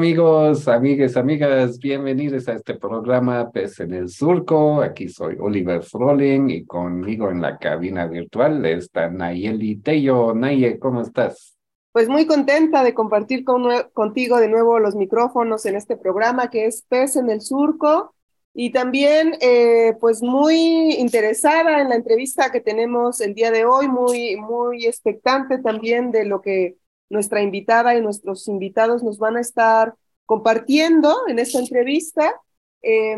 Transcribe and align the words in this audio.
Amigos, 0.00 0.66
amigas, 0.66 1.14
amigas? 1.18 1.78
Bienvenidos 1.78 2.48
a 2.48 2.54
este 2.54 2.74
programa 2.74 3.50
Pez 3.50 3.80
en 3.80 3.92
el 3.92 4.08
Surco. 4.08 4.80
Aquí 4.80 5.10
soy 5.10 5.36
Oliver 5.38 5.82
Froling 5.82 6.48
y 6.48 6.64
conmigo 6.64 7.30
en 7.30 7.42
la 7.42 7.58
cabina 7.58 8.06
virtual 8.06 8.64
está 8.64 9.10
Nayeli 9.10 9.76
Tello. 9.76 10.34
Naye, 10.34 10.78
¿cómo 10.78 11.02
estás? 11.02 11.54
Pues 11.92 12.08
muy 12.08 12.24
contenta 12.24 12.82
de 12.82 12.94
compartir 12.94 13.44
con, 13.44 13.64
contigo 13.92 14.38
de 14.38 14.48
nuevo 14.48 14.78
los 14.78 14.96
micrófonos 14.96 15.66
en 15.66 15.76
este 15.76 15.98
programa 15.98 16.48
que 16.48 16.64
es 16.64 16.80
Pez 16.88 17.16
en 17.16 17.28
el 17.28 17.42
Surco 17.42 18.14
y 18.54 18.72
también 18.72 19.34
eh, 19.42 19.98
pues 20.00 20.22
muy 20.22 20.94
interesada 20.94 21.82
en 21.82 21.90
la 21.90 21.96
entrevista 21.96 22.50
que 22.50 22.62
tenemos 22.62 23.20
el 23.20 23.34
día 23.34 23.50
de 23.50 23.66
hoy, 23.66 23.86
muy, 23.86 24.36
muy 24.36 24.86
expectante 24.86 25.58
también 25.58 26.10
de 26.10 26.24
lo 26.24 26.40
que 26.40 26.76
nuestra 27.10 27.42
invitada 27.42 27.94
y 27.94 28.00
nuestros 28.00 28.48
invitados 28.48 29.02
nos 29.02 29.18
van 29.18 29.36
a 29.36 29.40
estar 29.40 29.94
compartiendo 30.24 31.14
en 31.28 31.38
esta 31.38 31.58
entrevista. 31.58 32.34
Eh, 32.82 33.16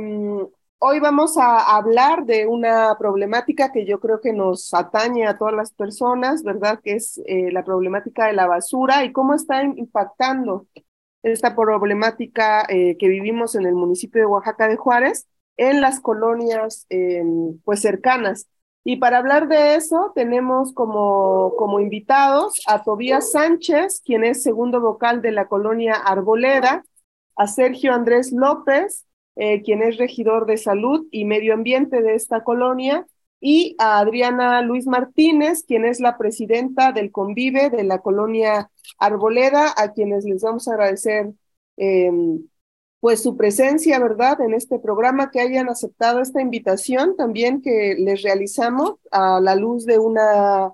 Hoy 0.85 0.99
vamos 0.99 1.39
a 1.39 1.77
hablar 1.77 2.25
de 2.27 2.45
una 2.49 2.97
problemática 2.99 3.71
que 3.71 3.87
yo 3.87 4.01
creo 4.01 4.21
que 4.21 4.33
nos 4.33 4.75
atañe 4.75 5.29
a 5.29 5.39
todas 5.39 5.55
las 5.55 5.73
personas, 5.73 6.43
¿verdad? 6.43 6.81
Que 6.83 6.97
es 6.97 7.23
eh, 7.25 7.53
la 7.53 7.63
problemática 7.63 8.27
de 8.27 8.33
la 8.33 8.49
basura 8.49 9.05
y 9.05 9.13
cómo 9.13 9.33
está 9.33 9.63
impactando 9.63 10.67
esta 11.23 11.55
problemática 11.55 12.67
eh, 12.69 12.97
que 12.99 13.07
vivimos 13.07 13.55
en 13.55 13.67
el 13.67 13.75
municipio 13.75 14.23
de 14.23 14.27
Oaxaca 14.27 14.67
de 14.67 14.77
Juárez 14.77 15.29
en 15.57 15.81
las 15.81 16.01
colonias 16.01 16.87
em, 16.89 17.61
pues 17.65 17.81
cercanas. 17.81 18.49
Y 18.85 18.97
para 18.97 19.19
hablar 19.19 19.49
de 19.49 19.77
eso 19.77 20.13
tenemos 20.15 20.73
como, 20.73 21.55
como 21.57 21.79
invitados 21.79 22.61
a 22.67 22.83
Tobías 22.83 23.31
Sánchez, 23.31 24.03
quien 24.05 24.25
es 24.25 24.43
segundo 24.43 24.81
vocal 24.81 25.23
de 25.23 25.31
la 25.31 25.47
colonia 25.47 25.95
Arboleda, 25.95 26.85
a 27.37 27.47
Sergio 27.47 27.95
Andrés 27.95 28.33
López, 28.33 29.07
eh, 29.37 29.63
quien 29.63 29.83
es 29.83 29.99
regidor 29.99 30.47
de 30.47 30.57
salud 30.57 31.07
y 31.11 31.25
medio 31.25 31.55
ambiente 31.55 32.03
de 32.03 32.15
esta 32.15 32.43
colonia, 32.43 33.07
y 33.41 33.75
a 33.79 33.99
Adriana 33.99 34.63
Luis 34.63 34.87
Martínez, 34.87 35.65
quien 35.67 35.85
es 35.85 35.99
la 36.01 36.17
presidenta 36.17 36.93
del 36.93 37.11
Convive 37.11 37.71
de 37.71 37.83
la 37.83 37.99
colonia 37.99 38.71
Arboleda, 38.99 39.75
a 39.77 39.93
quienes 39.93 40.25
les 40.25 40.43
vamos 40.43 40.69
a 40.69 40.75
agradecer 40.75 41.33
em, 41.77 42.47
pues 43.03 43.21
su 43.21 43.37
presencia, 43.37 43.99
¿verdad?, 43.99 44.41
en 44.43 44.55
este 44.55 44.79
programa, 44.79 45.33
que 45.33 45.41
hayan 45.41 45.69
aceptado 45.69 46.21
esta 46.21 46.41
invitación 46.41 47.17
también 47.17 47.61
que 47.61 47.97
les 47.99 48.23
realizamos 48.23 48.95
a 49.11 49.41
la 49.41 49.57
luz 49.57 49.85
de 49.87 49.99
una 49.99 50.71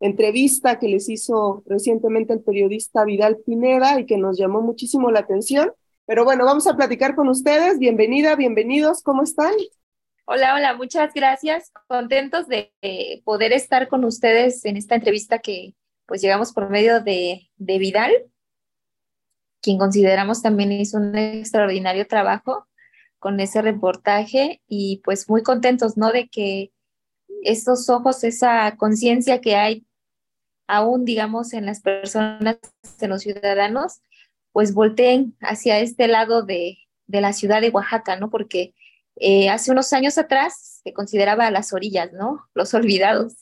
entrevista 0.00 0.80
que 0.80 0.88
les 0.88 1.08
hizo 1.08 1.62
recientemente 1.66 2.32
el 2.32 2.40
periodista 2.40 3.04
Vidal 3.04 3.36
Pineda 3.46 4.00
y 4.00 4.06
que 4.06 4.16
nos 4.16 4.36
llamó 4.36 4.60
muchísimo 4.60 5.12
la 5.12 5.20
atención. 5.20 5.72
Pero 6.04 6.24
bueno, 6.24 6.44
vamos 6.44 6.66
a 6.66 6.74
platicar 6.74 7.14
con 7.14 7.28
ustedes. 7.28 7.78
Bienvenida, 7.78 8.34
bienvenidos, 8.34 9.00
¿cómo 9.04 9.22
están? 9.22 9.52
Hola, 10.24 10.56
hola, 10.56 10.74
muchas 10.74 11.14
gracias. 11.14 11.70
Contentos 11.86 12.48
de 12.48 12.72
poder 13.24 13.52
estar 13.52 13.86
con 13.86 14.04
ustedes 14.04 14.64
en 14.64 14.76
esta 14.76 14.96
entrevista 14.96 15.38
que 15.38 15.76
pues 16.06 16.22
llegamos 16.22 16.52
por 16.52 16.70
medio 16.70 17.00
de, 17.00 17.48
de 17.56 17.78
Vidal, 17.78 18.10
quien 19.68 19.76
consideramos 19.76 20.40
también 20.40 20.72
hizo 20.72 20.96
un 20.96 21.14
extraordinario 21.14 22.06
trabajo 22.06 22.66
con 23.18 23.38
ese 23.38 23.60
reportaje 23.60 24.62
y 24.66 25.02
pues 25.04 25.28
muy 25.28 25.42
contentos, 25.42 25.98
¿no? 25.98 26.10
De 26.10 26.26
que 26.30 26.72
estos 27.42 27.90
ojos, 27.90 28.24
esa 28.24 28.76
conciencia 28.78 29.42
que 29.42 29.56
hay 29.56 29.86
aún, 30.68 31.04
digamos, 31.04 31.52
en 31.52 31.66
las 31.66 31.82
personas, 31.82 32.56
en 32.98 33.10
los 33.10 33.20
ciudadanos, 33.20 34.00
pues 34.52 34.72
volteen 34.72 35.36
hacia 35.42 35.80
este 35.80 36.08
lado 36.08 36.44
de, 36.44 36.78
la 37.06 37.34
ciudad 37.34 37.60
de 37.60 37.68
Oaxaca, 37.68 38.16
¿no? 38.16 38.30
Porque 38.30 38.72
eh, 39.16 39.50
hace 39.50 39.70
unos 39.70 39.92
años 39.92 40.16
atrás 40.16 40.80
se 40.82 40.94
consideraba 40.94 41.50
las 41.50 41.74
orillas, 41.74 42.14
¿no? 42.14 42.48
Los 42.54 42.72
olvidados, 42.80 43.34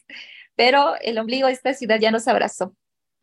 pero 0.57 0.97
el 1.03 1.19
ombligo 1.19 1.47
de 1.47 1.53
esta 1.53 1.73
ciudad 1.73 2.01
ya 2.01 2.11
nos 2.11 2.27
abrazó. 2.27 2.75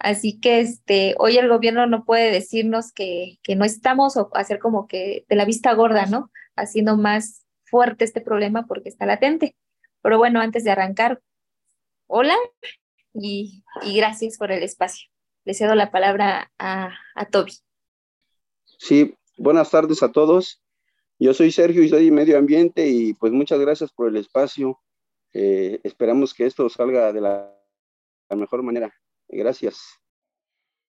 Así 0.03 0.39
que 0.39 0.59
este, 0.59 1.15
hoy 1.17 1.37
el 1.37 1.49
gobierno 1.49 1.87
no 1.87 2.05
puede 2.05 2.31
decirnos 2.31 2.91
que, 2.91 3.39
que 3.41 3.55
no 3.55 3.65
estamos 3.65 4.17
o 4.17 4.29
hacer 4.35 4.59
como 4.59 4.87
que 4.87 5.25
de 5.27 5.35
la 5.35 5.45
vista 5.45 5.73
gorda, 5.73 6.05
¿no? 6.05 6.29
Haciendo 6.55 6.97
más 6.97 7.45
fuerte 7.63 8.05
este 8.05 8.21
problema 8.21 8.67
porque 8.67 8.89
está 8.89 9.07
latente. 9.07 9.55
Pero 10.01 10.19
bueno, 10.19 10.41
antes 10.41 10.63
de 10.63 10.71
arrancar, 10.71 11.21
hola 12.07 12.35
y, 13.13 13.63
gracias 13.95 14.37
por 14.37 14.51
el 14.51 14.61
espacio. 14.61 15.09
Le 15.45 15.53
cedo 15.53 15.73
la 15.73 15.89
palabra 15.89 16.51
a, 16.59 16.93
a 17.15 17.25
Toby. 17.25 17.53
Sí, 18.77 19.15
buenas 19.37 19.71
tardes 19.71 20.03
a 20.03 20.11
todos. 20.11 20.61
Yo 21.17 21.33
soy 21.33 21.51
Sergio 21.51 21.81
y 21.83 21.89
soy 21.89 22.11
Medio 22.11 22.37
Ambiente 22.37 22.87
y 22.87 23.13
pues 23.13 23.31
muchas 23.31 23.59
gracias 23.59 23.91
por 23.91 24.09
el 24.09 24.17
espacio. 24.17 24.79
Eh, 25.33 25.79
esperamos 25.83 26.33
que 26.33 26.45
esto 26.45 26.69
salga 26.69 27.11
de 27.11 27.21
la, 27.21 27.49
mejor 28.35 28.63
manera. 28.63 28.93
Gracias. 29.27 29.99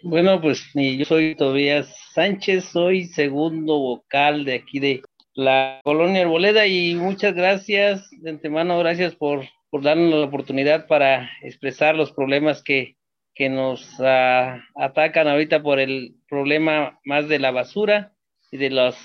Bueno, 0.02 0.40
pues 0.40 0.62
yo 0.74 1.04
soy 1.04 1.34
Tobías 1.34 1.96
Sánchez, 2.12 2.64
soy 2.66 3.04
segundo 3.06 3.78
vocal 3.78 4.44
de 4.44 4.54
aquí 4.54 4.78
de 4.78 5.02
la 5.34 5.80
colonia 5.82 6.22
Arboleda 6.22 6.66
y 6.66 6.94
muchas 6.94 7.34
gracias 7.34 8.08
de 8.10 8.30
antemano, 8.30 8.78
gracias 8.78 9.14
por, 9.14 9.44
por 9.70 9.82
darnos 9.82 10.12
la 10.12 10.26
oportunidad 10.26 10.86
para 10.86 11.30
expresar 11.42 11.96
los 11.96 12.12
problemas 12.12 12.62
que, 12.62 12.96
que 13.34 13.48
nos 13.48 13.98
uh, 13.98 14.60
atacan 14.76 15.26
ahorita 15.26 15.62
por 15.62 15.80
el 15.80 16.16
problema 16.28 17.00
más 17.04 17.28
de 17.28 17.38
la 17.38 17.50
basura 17.50 18.14
y 18.50 18.58
de 18.58 18.70
las 18.70 18.96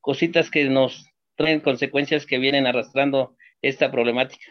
cositas 0.00 0.50
que 0.50 0.64
nos 0.64 1.06
traen 1.36 1.60
consecuencias 1.60 2.26
que 2.26 2.38
vienen 2.38 2.66
arrastrando 2.66 3.36
esta 3.62 3.90
problemática. 3.90 4.46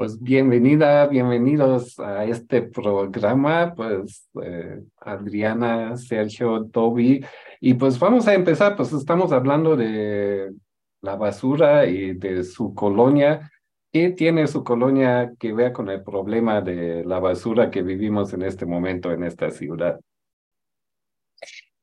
Pues 0.00 0.18
bienvenida, 0.18 1.06
bienvenidos 1.08 2.00
a 2.00 2.24
este 2.24 2.62
programa, 2.62 3.74
pues 3.74 4.30
eh, 4.42 4.80
Adriana, 4.96 5.94
Sergio, 5.98 6.64
Toby, 6.72 7.22
y 7.60 7.74
pues 7.74 7.98
vamos 7.98 8.26
a 8.26 8.32
empezar, 8.32 8.76
pues 8.76 8.94
estamos 8.94 9.30
hablando 9.30 9.76
de 9.76 10.54
la 11.02 11.16
basura 11.16 11.84
y 11.84 12.14
de 12.14 12.44
su 12.44 12.74
colonia. 12.74 13.52
¿Qué 13.92 14.08
tiene 14.08 14.46
su 14.46 14.64
colonia 14.64 15.34
que 15.38 15.52
ver 15.52 15.74
con 15.74 15.90
el 15.90 16.02
problema 16.02 16.62
de 16.62 17.04
la 17.04 17.18
basura 17.18 17.70
que 17.70 17.82
vivimos 17.82 18.32
en 18.32 18.40
este 18.40 18.64
momento 18.64 19.12
en 19.12 19.22
esta 19.22 19.50
ciudad? 19.50 20.00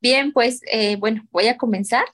Bien, 0.02 0.34
pues 0.34 0.62
eh, 0.72 0.96
bueno, 0.96 1.22
voy 1.30 1.50
a 1.50 1.58
comenzar. 1.58 2.06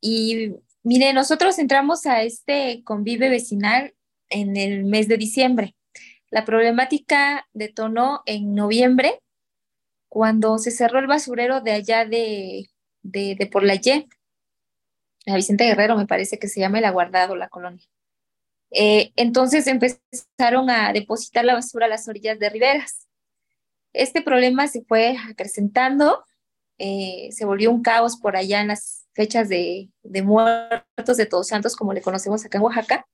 Y 0.00 0.54
mire, 0.84 1.12
nosotros 1.12 1.58
entramos 1.58 2.06
a 2.06 2.22
este 2.22 2.84
convive 2.84 3.28
vecinal 3.28 3.94
en 4.30 4.56
el 4.56 4.84
mes 4.84 5.08
de 5.08 5.16
diciembre. 5.16 5.74
La 6.30 6.44
problemática 6.44 7.48
detonó 7.52 8.22
en 8.26 8.54
noviembre, 8.54 9.20
cuando 10.08 10.58
se 10.58 10.70
cerró 10.70 10.98
el 10.98 11.06
basurero 11.06 11.60
de 11.60 11.72
allá 11.72 12.04
de, 12.04 12.70
de, 13.02 13.34
de 13.38 13.46
por 13.46 13.62
la 13.62 13.74
Y, 13.74 14.08
la 15.26 15.36
Vicente 15.36 15.64
Guerrero 15.64 15.96
me 15.96 16.06
parece 16.06 16.38
que 16.38 16.48
se 16.48 16.60
llama 16.60 16.78
el 16.78 16.84
aguardado 16.86 17.36
la 17.36 17.48
colonia. 17.48 17.86
Eh, 18.70 19.12
entonces 19.16 19.66
empezaron 19.66 20.70
a 20.70 20.92
depositar 20.92 21.44
la 21.44 21.54
basura 21.54 21.86
a 21.86 21.88
las 21.88 22.08
orillas 22.08 22.38
de 22.38 22.48
riberas. 22.50 23.06
Este 23.92 24.22
problema 24.22 24.66
se 24.66 24.82
fue 24.82 25.16
acrecentando, 25.30 26.24
eh, 26.78 27.28
se 27.32 27.44
volvió 27.44 27.70
un 27.70 27.82
caos 27.82 28.18
por 28.18 28.36
allá 28.36 28.60
en 28.60 28.68
las 28.68 29.06
fechas 29.14 29.48
de, 29.48 29.90
muertos 30.24 31.16
de 31.16 31.26
Todos 31.26 31.48
Santos, 31.48 31.74
como 31.74 31.92
le 31.92 32.02
conocemos 32.02 32.44
acá 32.44 32.58
en 32.58 32.64
Oaxaca, 32.64 33.06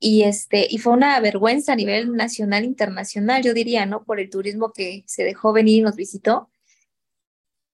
y, 0.00 0.22
este, 0.22 0.66
y 0.68 0.78
fue 0.78 0.94
una 0.94 1.20
vergüenza 1.20 1.74
a 1.74 1.76
nivel 1.76 2.14
nacional 2.16 2.64
internacional, 2.64 3.42
yo 3.42 3.52
diría, 3.52 3.84
¿no? 3.84 4.04
Por 4.04 4.18
el 4.18 4.30
turismo 4.30 4.72
que 4.72 5.04
se 5.06 5.24
dejó 5.24 5.52
venir 5.52 5.78
y 5.78 5.82
nos 5.82 5.94
visitó. 5.94 6.50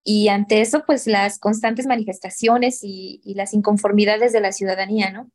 Y 0.03 0.29
ante 0.29 0.61
eso, 0.61 0.85
pues 0.87 1.07
las 1.07 1.39
constantes 1.39 1.87
manifestaciones 1.87 2.81
y, 2.83 3.21
y 3.25 3.35
las 3.35 3.55
inconformidades 3.55 4.33
de 4.33 4.41
la 4.41 4.53
ciudadanía, 4.53 5.11
¿no? 5.11 5.31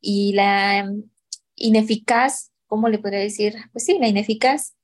Y 0.00 0.32
la 0.34 0.88
ineficaz, 1.56 2.52
¿cómo 2.66 2.88
le 2.88 2.98
podría 2.98 3.20
decir? 3.20 3.56
Pues 3.72 3.84
sí, 3.84 3.98
la 3.98 4.08
ineficaz 4.08 4.74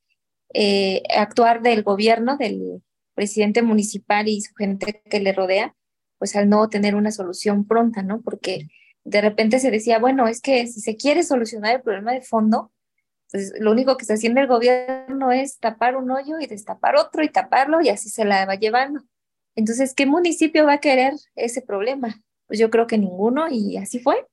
eh, 0.53 1.03
actuar 1.15 1.61
del 1.61 1.83
gobierno, 1.83 2.37
del 2.37 2.81
presidente 3.13 3.61
municipal 3.61 4.27
y 4.27 4.41
su 4.41 4.53
gente 4.53 5.01
que 5.09 5.19
le 5.19 5.33
rodea, 5.33 5.75
pues 6.17 6.35
al 6.35 6.49
no 6.49 6.69
tener 6.69 6.95
una 6.95 7.11
solución 7.11 7.65
pronta, 7.65 8.03
¿no? 8.03 8.21
Porque 8.21 8.67
de 9.07 9.21
repente 9.21 9.59
se 9.59 9.71
decía, 9.71 9.99
bueno, 9.99 10.27
es 10.27 10.41
que 10.41 10.67
si 10.67 10.81
se 10.81 10.97
quiere 10.97 11.23
solucionar 11.23 11.75
el 11.75 11.81
problema 11.81 12.11
de 12.11 12.21
fondo, 12.21 12.73
pues 13.31 13.53
lo 13.57 13.71
único 13.71 13.95
que 13.95 14.03
está 14.03 14.15
haciendo 14.15 14.41
el 14.41 14.47
gobierno 14.47 15.31
es 15.31 15.59
tapar 15.59 15.95
un 15.95 16.11
hoyo 16.11 16.39
y 16.41 16.45
destapar 16.45 16.97
otro 16.97 17.23
y 17.23 17.29
taparlo 17.29 17.79
y 17.79 17.87
así 17.87 18.09
se 18.09 18.25
la 18.25 18.45
va 18.45 18.55
llevando. 18.55 19.01
Entonces, 19.55 19.93
¿qué 19.93 20.05
municipio 20.05 20.65
va 20.65 20.73
a 20.73 20.79
querer 20.79 21.13
ese 21.35 21.61
problema? 21.61 22.21
Pues 22.47 22.59
yo 22.59 22.69
creo 22.69 22.85
que 22.85 22.97
ninguno 22.97 23.47
y 23.49 23.77
así 23.77 23.99
fue. 23.99 24.27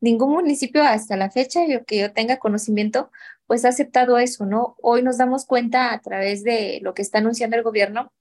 Ningún 0.00 0.30
municipio 0.30 0.84
hasta 0.84 1.16
la 1.16 1.30
fecha, 1.30 1.66
yo, 1.66 1.84
que 1.84 1.98
yo 1.98 2.12
tenga 2.12 2.38
conocimiento, 2.38 3.10
pues 3.48 3.64
ha 3.64 3.70
aceptado 3.70 4.16
eso, 4.18 4.46
¿no? 4.46 4.76
Hoy 4.80 5.02
nos 5.02 5.18
damos 5.18 5.44
cuenta 5.44 5.92
a 5.92 6.00
través 6.00 6.44
de 6.44 6.78
lo 6.82 6.94
que 6.94 7.02
está 7.02 7.18
anunciando 7.18 7.56
el 7.56 7.64
gobierno, 7.64 8.12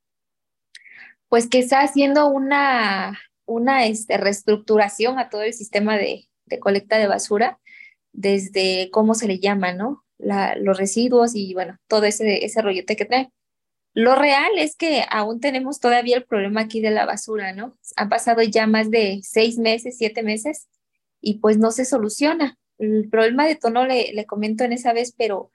pues 1.27 1.47
que 1.47 1.59
está 1.59 1.81
haciendo 1.81 2.27
una 2.29 3.19
una 3.50 3.86
este, 3.86 4.18
reestructuración 4.18 5.19
a 5.19 5.30
todo 5.30 5.42
el 5.44 5.54
sistema 5.54 5.98
de, 5.98 6.28
colecta 6.60 6.98
de 6.98 7.07
basura, 7.07 7.60
desde 8.12 8.90
cómo 8.92 9.13
se 9.13 9.28
le 9.28 9.40
llama, 9.40 9.74
¿no? 9.74 10.04
los 10.18 10.78
residuos 10.78 11.34
y 11.34 11.54
bueno, 11.54 11.78
todo 11.88 12.04
ese, 12.04 12.44
ese 12.44 12.62
rollote 12.62 12.98
que 12.98 13.06
trae. 13.06 13.31
Lo 13.94 14.16
real 14.16 14.51
es 14.57 14.75
que 14.75 15.06
aún 15.10 15.40
tenemos 15.40 15.80
todavía 15.80 16.18
el 16.18 16.25
problema 16.25 16.62
aquí 16.62 16.81
de 16.81 16.92
la 16.92 17.06
basura, 17.06 17.54
¿no? 17.54 17.78
Han 17.96 18.10
pasado 18.10 18.42
ya 18.42 18.68
más 18.68 18.92
de 18.92 19.22
seis 19.24 19.57
meses, 19.57 19.98
siete 19.98 20.22
meses 20.22 20.68
y 21.22 21.40
pues 21.40 21.57
no 21.57 21.72
se 21.72 21.86
soluciona. 21.86 22.57
El 22.78 23.07
problema 23.10 23.48
de 23.48 23.56
tono 23.56 23.86
le, 23.86 24.12
le 24.12 24.25
comento 24.25 24.66
en 24.66 24.74
esa 24.74 24.92
vez, 24.92 25.13
pero 25.18 25.54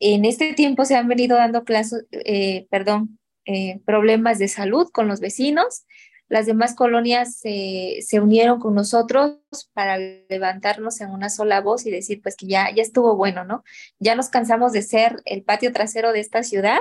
en 0.00 0.24
este 0.24 0.54
tiempo 0.54 0.84
se 0.84 0.96
han 0.96 1.06
venido 1.06 1.36
dando 1.36 1.62
clases, 1.62 2.04
eh, 2.10 2.66
perdón, 2.70 3.20
eh, 3.46 3.80
problemas 3.84 4.38
de 4.38 4.48
salud 4.48 4.88
con 4.92 5.08
los 5.08 5.20
vecinos, 5.20 5.84
las 6.30 6.46
demás 6.46 6.76
colonias 6.76 7.40
se 7.40 8.20
unieron 8.22 8.60
con 8.60 8.74
nosotros 8.74 9.40
para 9.72 9.98
levantarnos 9.98 11.00
en 11.00 11.10
una 11.10 11.28
sola 11.28 11.60
voz 11.60 11.84
y 11.86 11.90
decir, 11.90 12.22
pues 12.22 12.36
que 12.36 12.46
ya, 12.46 12.72
ya 12.72 12.82
estuvo 12.82 13.16
bueno, 13.16 13.44
¿no? 13.44 13.64
Ya 13.98 14.14
nos 14.14 14.28
cansamos 14.28 14.72
de 14.72 14.82
ser 14.82 15.20
el 15.24 15.42
patio 15.42 15.72
trasero 15.72 16.12
de 16.12 16.20
esta 16.20 16.44
ciudad 16.44 16.78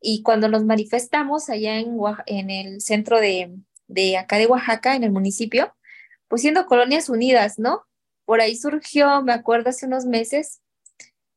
y 0.00 0.22
cuando 0.22 0.48
nos 0.48 0.64
manifestamos 0.64 1.48
allá 1.50 1.78
en, 1.78 1.96
en 2.26 2.50
el 2.50 2.80
centro 2.80 3.20
de, 3.20 3.54
de 3.86 4.18
acá 4.18 4.38
de 4.38 4.46
Oaxaca, 4.46 4.96
en 4.96 5.04
el 5.04 5.12
municipio, 5.12 5.72
pues 6.26 6.42
siendo 6.42 6.66
colonias 6.66 7.08
unidas, 7.08 7.60
¿no? 7.60 7.84
Por 8.24 8.40
ahí 8.40 8.56
surgió, 8.56 9.22
me 9.22 9.32
acuerdo 9.32 9.70
hace 9.70 9.86
unos 9.86 10.04
meses, 10.04 10.62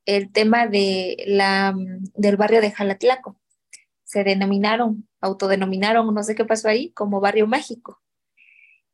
el 0.08 0.32
tema 0.32 0.66
de 0.66 1.24
la, 1.28 1.76
del 2.16 2.36
barrio 2.36 2.62
de 2.62 2.72
Jalatlaco 2.72 3.38
se 4.08 4.24
denominaron, 4.24 5.08
autodenominaron, 5.20 6.14
no 6.14 6.24
sé 6.24 6.34
qué 6.34 6.46
pasó 6.46 6.70
ahí, 6.70 6.92
como 6.94 7.20
barrio 7.20 7.46
mágico. 7.46 8.02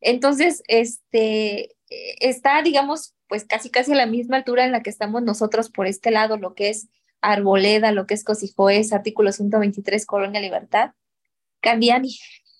Entonces, 0.01 0.63
este, 0.67 1.75
está, 2.19 2.63
digamos, 2.63 3.13
pues 3.27 3.45
casi 3.45 3.69
casi 3.69 3.91
a 3.91 3.95
la 3.95 4.07
misma 4.07 4.37
altura 4.37 4.65
en 4.65 4.71
la 4.71 4.81
que 4.81 4.89
estamos 4.89 5.21
nosotros 5.21 5.69
por 5.69 5.85
este 5.85 6.09
lado, 6.09 6.37
lo 6.37 6.55
que 6.55 6.69
es 6.69 6.89
Arboleda, 7.21 7.91
lo 7.91 8.07
que 8.07 8.15
es 8.15 8.23
Cosijoes, 8.23 8.91
artículo 8.91 9.31
123, 9.31 10.03
Colonia 10.07 10.41
Libertad, 10.41 10.93
Cambiani. 11.61 12.17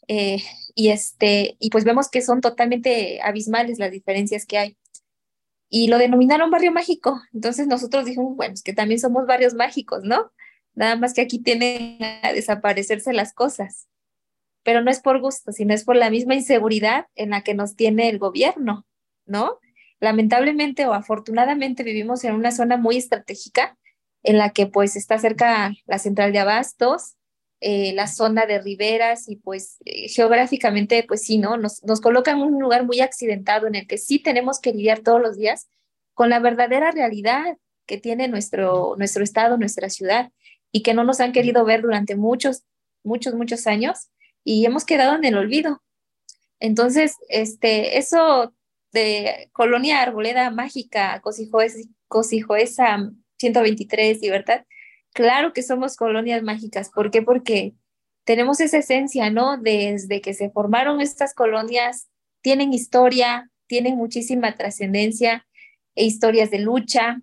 Eh, 0.07 0.43
y, 0.75 0.89
este, 0.89 1.57
y 1.59 1.71
pues 1.71 1.85
vemos 1.85 2.07
que 2.07 2.21
son 2.21 2.39
totalmente 2.39 3.19
abismales 3.23 3.79
las 3.79 3.89
diferencias 3.89 4.45
que 4.45 4.59
hay. 4.59 4.77
Y 5.69 5.87
lo 5.87 5.97
denominaron 5.97 6.51
barrio 6.51 6.71
mágico. 6.71 7.19
Entonces 7.33 7.65
nosotros 7.65 8.05
dijimos, 8.05 8.35
bueno, 8.35 8.53
es 8.53 8.61
que 8.61 8.73
también 8.73 8.99
somos 8.99 9.25
barrios 9.25 9.55
mágicos, 9.55 10.03
¿no? 10.03 10.31
Nada 10.75 10.95
más 10.95 11.13
que 11.13 11.21
aquí 11.21 11.39
tienen 11.39 11.97
a 12.21 12.33
desaparecerse 12.33 13.13
las 13.13 13.33
cosas. 13.33 13.87
Pero 14.63 14.81
no 14.81 14.89
es 14.89 15.01
por 15.01 15.19
gusto, 15.19 15.51
sino 15.51 15.73
es 15.73 15.83
por 15.83 15.95
la 15.95 16.09
misma 16.09 16.35
inseguridad 16.35 17.07
en 17.15 17.31
la 17.31 17.41
que 17.41 17.53
nos 17.53 17.75
tiene 17.75 18.09
el 18.09 18.17
gobierno, 18.17 18.85
¿no? 19.25 19.59
Lamentablemente 19.99 20.87
o 20.87 20.93
afortunadamente 20.93 21.83
vivimos 21.83 22.23
en 22.23 22.35
una 22.35 22.51
zona 22.51 22.77
muy 22.77 22.97
estratégica 22.97 23.77
en 24.23 24.37
la 24.37 24.51
que 24.51 24.67
pues 24.67 24.95
está 24.95 25.19
cerca 25.19 25.73
la 25.85 25.99
central 25.99 26.31
de 26.31 26.39
abastos, 26.39 27.15
eh, 27.59 27.93
la 27.93 28.07
zona 28.07 28.45
de 28.45 28.59
riberas 28.59 29.29
y 29.29 29.37
pues 29.37 29.77
eh, 29.85 30.09
geográficamente 30.09 31.03
pues 31.07 31.21
sí, 31.23 31.37
¿no? 31.37 31.57
Nos, 31.57 31.83
nos 31.83 32.01
colocan 32.01 32.37
en 32.37 32.43
un 32.43 32.61
lugar 32.61 32.85
muy 32.85 33.01
accidentado 33.01 33.67
en 33.67 33.75
el 33.75 33.87
que 33.87 33.97
sí 33.97 34.19
tenemos 34.19 34.59
que 34.59 34.73
lidiar 34.73 34.99
todos 34.99 35.21
los 35.21 35.37
días 35.37 35.67
con 36.13 36.29
la 36.29 36.39
verdadera 36.39 36.91
realidad 36.91 37.57
que 37.85 37.97
tiene 37.97 38.27
nuestro, 38.27 38.95
nuestro 38.97 39.23
estado, 39.23 39.57
nuestra 39.57 39.89
ciudad 39.89 40.31
y 40.73 40.81
que 40.81 40.93
no 40.93 41.05
nos 41.05 41.21
han 41.21 41.31
querido 41.31 41.63
ver 41.63 41.81
durante 41.81 42.17
muchos, 42.17 42.63
muchos, 43.03 43.35
muchos 43.35 43.67
años 43.67 44.09
y 44.43 44.65
hemos 44.65 44.83
quedado 44.83 45.15
en 45.15 45.23
el 45.23 45.37
olvido. 45.37 45.81
Entonces, 46.59 47.15
este, 47.29 47.97
eso 47.97 48.53
de 48.91 49.49
Colonia 49.53 50.01
Arboleda 50.01 50.49
Mágica, 50.49 51.21
esa 52.57 53.11
123, 53.37 54.21
Libertad, 54.21 54.65
claro 55.13 55.53
que 55.53 55.61
somos 55.61 55.95
colonias 55.95 56.41
mágicas. 56.43 56.89
¿Por 56.89 57.11
qué? 57.11 57.21
Porque 57.21 57.75
tenemos 58.23 58.59
esa 58.59 58.79
esencia, 58.79 59.29
¿no? 59.29 59.57
Desde 59.57 60.21
que 60.21 60.33
se 60.33 60.49
formaron 60.49 61.01
estas 61.01 61.33
colonias, 61.33 62.07
tienen 62.41 62.73
historia, 62.73 63.51
tienen 63.67 63.95
muchísima 63.95 64.55
trascendencia 64.55 65.45
e 65.95 66.05
historias 66.05 66.49
de 66.49 66.59
lucha, 66.59 67.21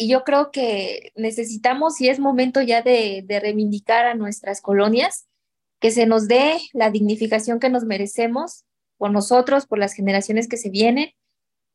y 0.00 0.06
yo 0.08 0.22
creo 0.22 0.52
que 0.52 1.12
necesitamos 1.16 2.00
y 2.00 2.08
es 2.08 2.20
momento 2.20 2.62
ya 2.62 2.82
de, 2.82 3.24
reivindicar 3.28 4.06
a 4.06 4.14
nuestras 4.14 4.60
colonias, 4.60 5.26
que 5.80 5.90
se 5.90 6.06
nos 6.06 6.28
dé 6.28 6.56
la 6.72 6.90
dignificación 6.90 7.58
que 7.58 7.68
nos 7.68 7.84
merecemos 7.84 8.64
por 8.96 9.10
nosotros, 9.10 9.66
por 9.66 9.80
las 9.80 9.94
generaciones 9.94 10.46
que 10.46 10.56
se 10.56 10.70
vienen, 10.70 11.10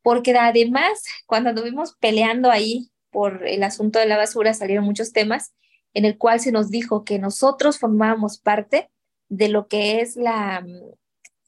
porque 0.02 0.32
además 0.38 1.04
cuando 1.26 1.50
anduvimos 1.50 1.98
peleando 2.00 2.50
ahí 2.50 2.92
por 3.12 3.46
el 3.46 3.62
asunto 3.62 4.00
de 4.00 4.08
la 4.08 4.18
basura 4.18 4.54
salieron 4.54 4.86
muchos 4.86 5.12
temas 5.12 5.54
en 5.94 6.06
el 6.06 6.18
cual 6.18 6.40
se 6.40 6.54
nos 6.54 6.70
dijo 6.70 7.04
que 7.04 7.20
nosotros 7.20 7.78
formábamos 7.78 8.40
parte 8.40 8.90
de 9.28 9.50
lo 9.50 9.68
que 9.68 10.00
es 10.00 10.16
la 10.16 10.66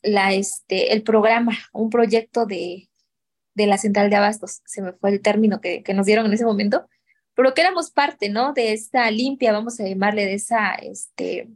este, 0.03 0.91
el 0.91 1.03
programa, 1.03 1.57
un 1.71 1.89
proyecto 1.89 2.45
de, 2.45 2.89
de 3.55 3.67
la 3.67 3.77
central 3.77 4.09
de 4.09 4.17
abastos, 4.17 4.61
se 4.65 4.81
me 4.81 4.93
fue 4.93 5.09
el 5.09 5.21
término 5.21 5.61
que, 5.61 5.83
nos 5.93 6.05
dieron 6.05 6.25
en 6.27 6.33
ese 6.33 6.45
momento, 6.45 6.87
pero 7.33 7.53
que 7.53 7.61
éramos 7.61 7.89
parte, 7.89 8.29
¿no? 8.29 8.53
De 8.53 8.73
esta 8.73 9.09
limpia, 9.09 9.51
vamos 9.51 9.79
a 9.79 9.87
llamarle, 9.87 10.25
de 10.25 10.35
esa 10.35 10.75
este, 10.75 11.49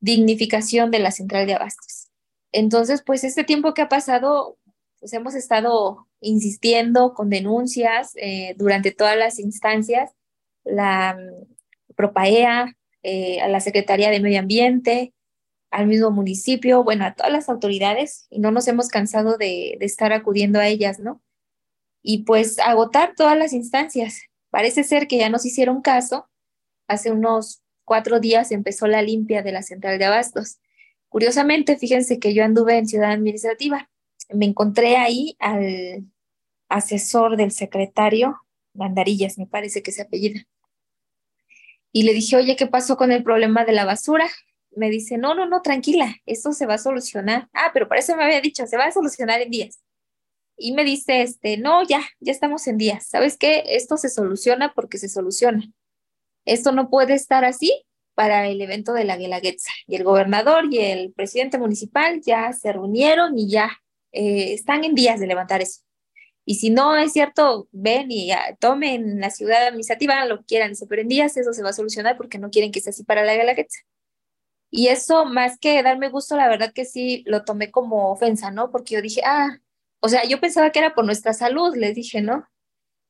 dignificación 0.00 0.90
de 0.90 0.98
la 0.98 1.12
central 1.12 1.46
de 1.46 1.54
abastos. 1.54 2.08
Entonces, 2.52 3.02
pues 3.04 3.24
este 3.24 3.44
tiempo 3.44 3.72
que 3.72 3.82
ha 3.82 3.88
pasado, 3.88 4.58
pues 5.00 5.12
hemos 5.12 5.34
estado 5.34 6.06
insistiendo 6.20 7.14
con 7.14 7.30
denuncias 7.30 8.12
eh, 8.16 8.54
durante 8.58 8.90
todas 8.90 9.16
las 9.16 9.38
instancias, 9.38 10.10
la 10.64 11.14
mm, 11.14 11.94
Propaea, 11.94 12.76
eh, 13.02 13.40
a 13.40 13.48
la 13.48 13.60
Secretaría 13.60 14.10
de 14.10 14.20
Medio 14.20 14.38
Ambiente, 14.38 15.12
al 15.72 15.86
mismo 15.86 16.10
municipio, 16.10 16.84
bueno, 16.84 17.06
a 17.06 17.14
todas 17.14 17.32
las 17.32 17.48
autoridades 17.48 18.26
y 18.30 18.38
no 18.38 18.50
nos 18.50 18.68
hemos 18.68 18.88
cansado 18.88 19.38
de, 19.38 19.78
estar 19.80 20.12
acudiendo 20.12 20.60
a 20.60 20.68
ellas, 20.68 21.00
¿no? 21.00 21.22
Y 22.02 22.24
pues 22.24 22.58
agotar 22.58 23.14
todas 23.16 23.38
las 23.38 23.54
instancias. 23.54 24.20
Parece 24.50 24.84
ser 24.84 25.08
que 25.08 25.16
ya 25.16 25.30
nos 25.30 25.46
hicieron 25.46 25.80
caso. 25.80 26.28
Hace 26.88 27.10
unos 27.10 27.62
cuatro 27.84 28.20
días 28.20 28.52
empezó 28.52 28.86
la 28.86 29.00
limpia 29.00 29.42
de 29.42 29.52
la 29.52 29.62
central 29.62 29.98
de 29.98 30.04
abastos. 30.04 30.58
Curiosamente, 31.08 31.78
fíjense 31.78 32.18
que 32.18 32.34
yo 32.34 32.44
anduve 32.44 32.76
en 32.76 32.86
Ciudad 32.86 33.10
Administrativa. 33.10 33.88
Me 34.28 34.44
encontré 34.44 34.98
ahí 34.98 35.36
al 35.38 36.04
asesor 36.68 37.38
del 37.38 37.50
secretario, 37.50 38.42
Bandarillas, 38.74 39.38
me 39.38 39.46
parece 39.46 39.82
que 39.82 39.92
se 39.92 40.02
apellida. 40.02 40.46
Y 41.92 42.02
le 42.02 42.12
dije, 42.12 42.36
oye, 42.36 42.56
¿qué 42.56 42.66
pasó 42.66 42.98
con 42.98 43.10
el 43.10 43.22
problema 43.22 43.64
de 43.64 43.72
la 43.72 43.86
basura? 43.86 44.28
Me 44.76 44.90
dice, 44.90 45.18
no, 45.18 45.34
no, 45.34 45.46
no, 45.46 45.62
tranquila, 45.62 46.16
esto 46.26 46.52
se 46.52 46.66
va 46.66 46.74
a 46.74 46.78
solucionar. 46.78 47.48
Ah, 47.52 47.70
pero 47.72 47.88
para 47.88 48.00
eso 48.00 48.16
me 48.16 48.24
había 48.24 48.40
dicho, 48.40 48.66
se 48.66 48.76
va 48.76 48.86
a 48.86 48.92
solucionar 48.92 49.40
en 49.40 49.50
días. 49.50 49.80
Y 50.56 50.72
me 50.72 50.84
dice, 50.84 51.22
este, 51.22 51.56
no, 51.56 51.82
ya, 51.86 52.02
ya 52.20 52.32
estamos 52.32 52.66
en 52.66 52.78
días. 52.78 53.06
¿Sabes 53.06 53.36
qué? 53.36 53.64
Esto 53.68 53.96
se 53.96 54.08
soluciona 54.08 54.72
porque 54.74 54.98
se 54.98 55.08
soluciona. 55.08 55.64
Esto 56.44 56.72
no 56.72 56.90
puede 56.90 57.14
estar 57.14 57.44
así 57.44 57.84
para 58.14 58.46
el 58.48 58.60
evento 58.60 58.92
de 58.92 59.04
la 59.04 59.16
Guelaguetza. 59.16 59.70
Y 59.86 59.96
el 59.96 60.04
gobernador 60.04 60.66
y 60.70 60.78
el 60.78 61.12
presidente 61.12 61.58
municipal 61.58 62.20
ya 62.24 62.52
se 62.52 62.72
reunieron 62.72 63.38
y 63.38 63.48
ya 63.50 63.70
eh, 64.12 64.52
están 64.52 64.84
en 64.84 64.94
días 64.94 65.20
de 65.20 65.26
levantar 65.26 65.62
eso. 65.62 65.80
Y 66.44 66.56
si 66.56 66.70
no 66.70 66.96
es 66.96 67.12
cierto, 67.12 67.68
ven 67.70 68.06
y 68.10 68.30
tomen 68.58 69.20
la 69.20 69.30
ciudad 69.30 69.66
administrativa, 69.66 70.24
lo 70.26 70.42
quieran, 70.44 70.72
pero 70.88 71.02
en 71.02 71.12
eso 71.12 71.52
se 71.52 71.62
va 71.62 71.70
a 71.70 71.72
solucionar 71.72 72.16
porque 72.16 72.38
no 72.38 72.50
quieren 72.50 72.72
que 72.72 72.80
sea 72.80 72.90
así 72.90 73.04
para 73.04 73.24
la 73.24 73.34
Guelaguetza. 73.34 73.80
Y 74.74 74.88
eso, 74.88 75.26
más 75.26 75.58
que 75.58 75.82
darme 75.82 76.08
gusto, 76.08 76.34
la 76.34 76.48
verdad 76.48 76.72
que 76.72 76.86
sí 76.86 77.22
lo 77.26 77.44
tomé 77.44 77.70
como 77.70 78.10
ofensa, 78.10 78.50
¿no? 78.50 78.70
Porque 78.70 78.94
yo 78.94 79.02
dije, 79.02 79.20
ah, 79.22 79.60
o 80.00 80.08
sea, 80.08 80.24
yo 80.24 80.40
pensaba 80.40 80.70
que 80.72 80.78
era 80.78 80.94
por 80.94 81.04
nuestra 81.04 81.34
salud, 81.34 81.76
les 81.76 81.94
dije, 81.94 82.22
¿no? 82.22 82.48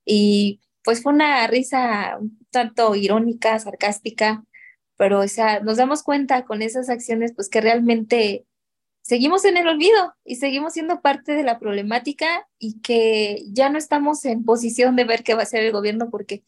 Y 0.04 0.60
pues 0.82 1.04
fue 1.04 1.12
una 1.12 1.46
risa 1.46 2.18
tanto 2.50 2.96
irónica, 2.96 3.58
sarcástica, 3.60 4.44
pero 4.96 5.20
o 5.20 5.28
sea, 5.28 5.60
nos 5.60 5.76
damos 5.76 6.02
cuenta 6.02 6.44
con 6.44 6.62
esas 6.62 6.90
acciones, 6.90 7.32
pues 7.32 7.48
que 7.48 7.60
realmente 7.60 8.44
seguimos 9.02 9.44
en 9.44 9.56
el 9.56 9.68
olvido 9.68 10.14
y 10.24 10.36
seguimos 10.36 10.72
siendo 10.72 11.00
parte 11.00 11.32
de 11.32 11.44
la 11.44 11.60
problemática 11.60 12.48
y 12.58 12.80
que 12.80 13.44
ya 13.52 13.68
no 13.68 13.78
estamos 13.78 14.24
en 14.24 14.44
posición 14.44 14.96
de 14.96 15.04
ver 15.04 15.22
qué 15.22 15.34
va 15.34 15.40
a 15.40 15.44
hacer 15.44 15.62
el 15.62 15.72
gobierno 15.72 16.10
porque 16.10 16.42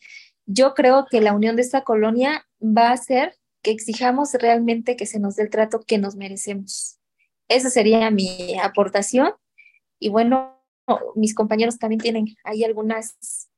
yo 0.44 0.74
creo 0.74 1.06
que 1.08 1.20
la 1.20 1.34
unión 1.34 1.54
de 1.54 1.62
esta 1.62 1.82
colonia 1.84 2.48
va 2.60 2.88
a 2.88 2.94
hacer 2.94 3.36
que 3.64 3.72
exijamos 3.72 4.34
realmente 4.34 4.94
que 4.94 5.06
se 5.06 5.18
nos 5.18 5.34
dé 5.34 5.42
el 5.42 5.50
trato 5.50 5.80
que 5.80 5.98
nos 5.98 6.14
merecemos. 6.14 7.00
Esa 7.48 7.70
sería 7.70 8.10
mi 8.10 8.56
aportación. 8.62 9.32
Y 9.98 10.10
bueno, 10.10 10.62
mis 11.16 11.34
compañeros 11.34 11.78
también 11.78 12.00
tienen 12.00 12.36
ahí 12.44 12.62
algunas 12.62 13.48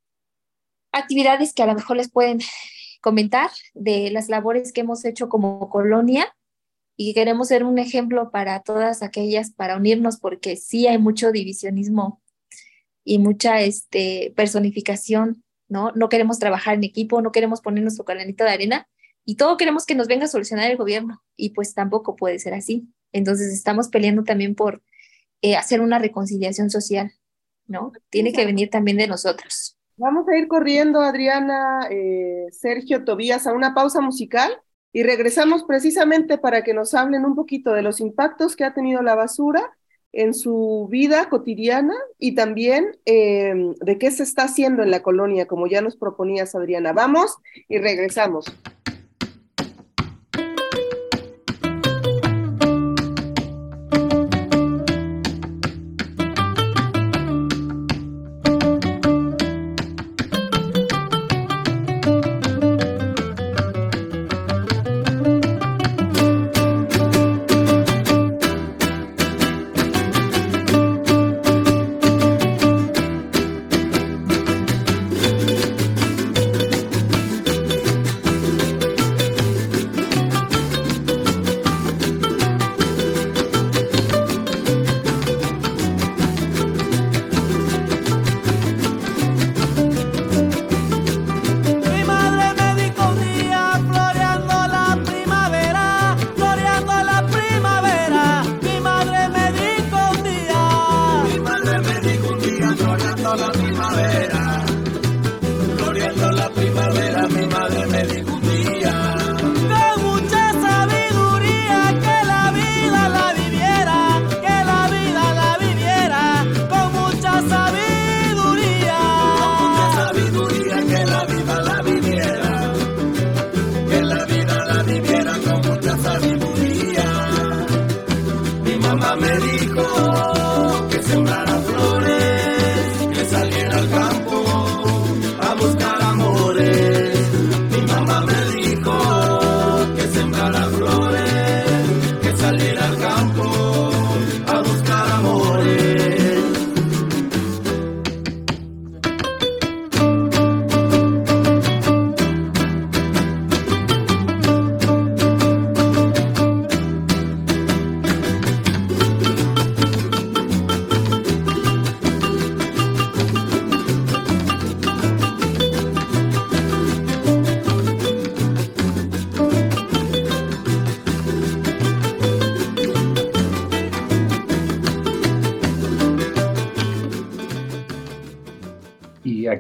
actividades 0.93 1.53
que 1.53 1.63
a 1.63 1.67
lo 1.67 1.75
mejor 1.75 1.97
les 1.99 2.11
pueden 2.11 2.39
comentar 3.03 3.51
de 3.75 4.11
las 4.11 4.29
labores 4.29 4.73
que 4.73 4.81
hemos 4.81 5.05
hecho 5.05 5.29
como 5.29 5.69
colonia 5.69 6.35
y 6.97 7.13
queremos 7.13 7.49
ser 7.49 7.65
un 7.65 7.79
ejemplo 7.79 8.31
para 8.31 8.61
todas 8.61 9.03
aquellas, 9.03 9.51
para 9.51 9.77
unirnos, 9.77 10.19
porque 10.19 10.57
sí 10.57 10.87
hay 10.87 10.99
mucho 10.99 11.31
divisionismo 11.31 12.23
y 13.05 13.19
mucha 13.19 13.61
este, 13.61 14.33
personificación, 14.35 15.45
¿no? 15.69 15.93
No 15.93 16.09
queremos 16.09 16.39
trabajar 16.39 16.75
en 16.75 16.85
equipo, 16.85 17.21
no 17.21 17.33
queremos 17.33 17.61
poner 17.61 17.83
nuestro 17.83 18.05
calanito 18.05 18.45
de 18.45 18.51
arena 18.51 18.89
y 19.27 19.35
todo 19.37 19.57
queremos 19.57 19.85
que 19.85 19.97
nos 19.97 20.07
venga 20.07 20.25
a 20.25 20.29
solucionar 20.29 20.71
el 20.71 20.77
gobierno 20.77 21.21
y 21.37 21.51
pues 21.51 21.75
tampoco 21.75 22.15
puede 22.15 22.39
ser 22.39 22.55
así. 22.55 22.89
Entonces 23.13 23.53
estamos 23.53 23.89
peleando 23.89 24.23
también 24.23 24.55
por 24.55 24.83
eh, 25.43 25.57
hacer 25.57 25.81
una 25.81 25.99
reconciliación 25.99 26.71
social, 26.71 27.13
¿no? 27.67 27.93
Tiene 28.09 28.33
que 28.33 28.47
venir 28.47 28.71
también 28.71 28.97
de 28.97 29.09
nosotros. 29.09 29.77
Vamos 29.97 30.29
a 30.29 30.37
ir 30.37 30.47
corriendo, 30.47 31.01
Adriana, 31.01 31.89
eh, 31.91 32.47
Sergio, 32.53 33.05
Tobías, 33.05 33.49
a 33.49 33.53
una 33.53 33.75
pausa 33.75 34.01
musical 34.01 34.61
y 34.93 35.03
regresamos 35.03 35.65
precisamente 35.65 36.39
para 36.39 36.63
que 36.63 36.73
nos 36.73 36.95
hablen 36.95 37.25
un 37.25 37.35
poquito 37.35 37.73
de 37.73 37.83
los 37.83 38.01
impactos 38.01 38.55
que 38.55 38.65
ha 38.65 38.75
tenido 38.75 39.03
la 39.03 39.17
basura 39.17 39.77
en 40.13 40.35
su 40.35 40.87
vida 40.89 41.29
cotidiana 41.29 41.95
y 42.19 42.37
también 42.37 42.97
em, 43.05 43.75
de 43.75 43.99
qué 43.99 44.11
se 44.13 44.23
está 44.23 44.45
haciendo 44.45 44.85
en 44.85 44.93
la 44.93 45.03
colonia, 45.03 45.47
como 45.47 45.67
ya 45.67 45.81
nos 45.83 45.97
proponías, 45.97 46.55
Adriana. 46.55 46.93
Vamos 46.93 47.37
y 47.69 47.79
regresamos. 47.79 48.47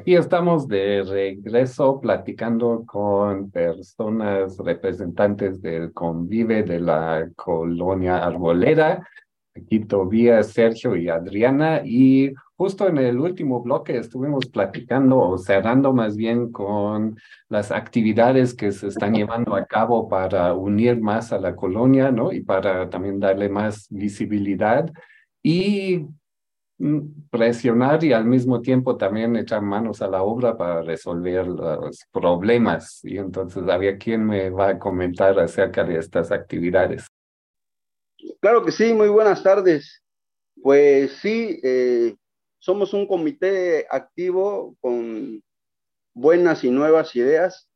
Aquí 0.07 0.15
estamos 0.15 0.69
de 0.69 1.03
regreso 1.03 2.01
platicando 2.01 2.85
con 2.87 3.51
personas 3.51 4.57
representantes 4.59 5.61
del 5.61 5.93
convive 5.93 6.63
de 6.63 6.79
la 6.79 7.29
colonia 7.35 8.25
arbolera. 8.25 9.05
Aquí 9.57 9.81
Tobías, 9.81 10.53
Sergio 10.53 10.95
y 10.95 11.09
Adriana. 11.09 11.83
Y 11.85 12.33
justo 12.57 12.87
en 12.87 12.99
el 12.99 13.19
último 13.19 13.61
bloque 13.65 13.97
estuvimos 13.97 14.47
platicando 14.47 15.19
o 15.19 15.39
cerrando 15.39 15.93
más 15.93 16.17
bien 16.17 16.53
con 16.53 17.19
las 17.49 17.73
actividades 17.73 18.55
que 18.55 18.71
se 18.71 18.87
están 18.87 19.13
llevando 19.13 19.57
a 19.57 19.67
cabo 19.67 20.09
para 20.09 20.55
unir 20.55 21.01
más 21.01 21.33
a 21.33 21.41
la 21.41 21.57
colonia, 21.57 22.13
¿no? 22.13 22.31
Y 22.33 22.43
para 22.45 22.89
también 22.89 23.19
darle 23.19 23.49
más 23.49 23.89
visibilidad. 23.91 24.89
Y 25.43 26.07
presionar 27.31 28.05
y 28.05 28.13
al 28.13 28.27
mismo 28.27 28.61
tiempo 28.61 28.97
también 28.97 29.37
echar 29.37 29.63
manos 29.63 30.03
a 30.03 30.09
la 30.09 30.23
obra 30.23 30.57
para 30.57 30.83
resolver 30.83 31.47
los 31.47 32.05
problemas. 32.13 33.01
Y 33.03 33.19
entonces 33.19 33.63
había 33.69 33.97
quien 33.97 34.25
me 34.27 34.51
va 34.51 34.69
a 34.69 34.79
comentar 34.79 35.39
acerca 35.39 35.85
de 35.85 35.99
estas 35.99 36.31
actividades. 36.31 37.07
Claro 38.41 38.65
que 38.65 38.73
sí, 38.73 38.93
muy 38.93 39.09
buenas 39.09 39.43
tardes. 39.43 40.03
Pues 40.63 41.13
sí, 41.13 41.61
eh, 41.63 42.15
somos 42.59 42.93
un 42.93 43.07
comité 43.07 43.87
activo 43.91 44.77
con 44.81 45.43
buenas 46.15 46.65
y 46.65 46.71
nuevas 46.71 47.15
ideas 47.17 47.69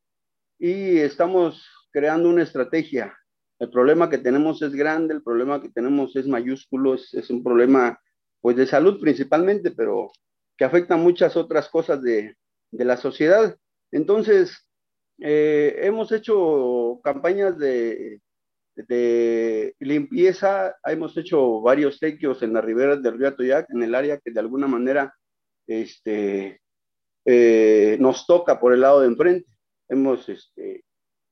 y 0.59 0.99
estamos 0.99 1.67
creando 1.91 2.29
una 2.29 2.43
estrategia. 2.43 3.17
El 3.59 3.71
problema 3.71 4.09
que 4.09 4.19
tenemos 4.19 4.63
es 4.63 4.73
grande, 4.73 5.15
el 5.15 5.23
problema 5.23 5.61
que 5.61 5.69
tenemos 5.69 6.17
es 6.17 6.27
mayúsculo, 6.27 6.95
es 6.95 7.31
un 7.31 7.43
problema 7.43 8.01
pues 8.41 8.57
de 8.57 8.67
salud 8.67 9.01
principalmente, 9.01 9.71
pero 9.71 10.13
que 10.57 10.65
afecta 10.65 10.97
muchas 10.97 11.37
otras 11.37 11.69
cosas 11.69 12.03
de, 12.03 12.37
la 12.73 12.97
sociedad. 12.97 13.57
Entonces, 13.91 14.67
eh, 15.19 15.81
hemos 15.83 16.13
hecho 16.13 17.01
campañas 17.03 17.59
de, 17.59 18.21
de, 18.75 19.75
limpieza, 19.81 20.77
hemos 20.85 21.17
hecho 21.17 21.61
varios 21.61 21.99
tequios 21.99 22.43
en 22.43 22.53
las 22.53 22.65
riberas 22.65 23.03
del 23.03 23.19
río 23.19 23.29
Atoyac, 23.29 23.69
en 23.71 23.83
el 23.83 23.95
área 23.95 24.19
que 24.19 24.31
de 24.31 24.41
alguna 24.41 24.67
manera 24.67 25.15
este, 25.67 26.61
eh, 27.25 27.97
nos 28.01 28.27
toca 28.27 28.61
por 28.61 28.73
el 28.73 28.81
lado 28.81 29.01
de 29.01 29.09
enfrente. 29.09 29.49
Hemos, 29.89 30.29
este, 30.29 30.85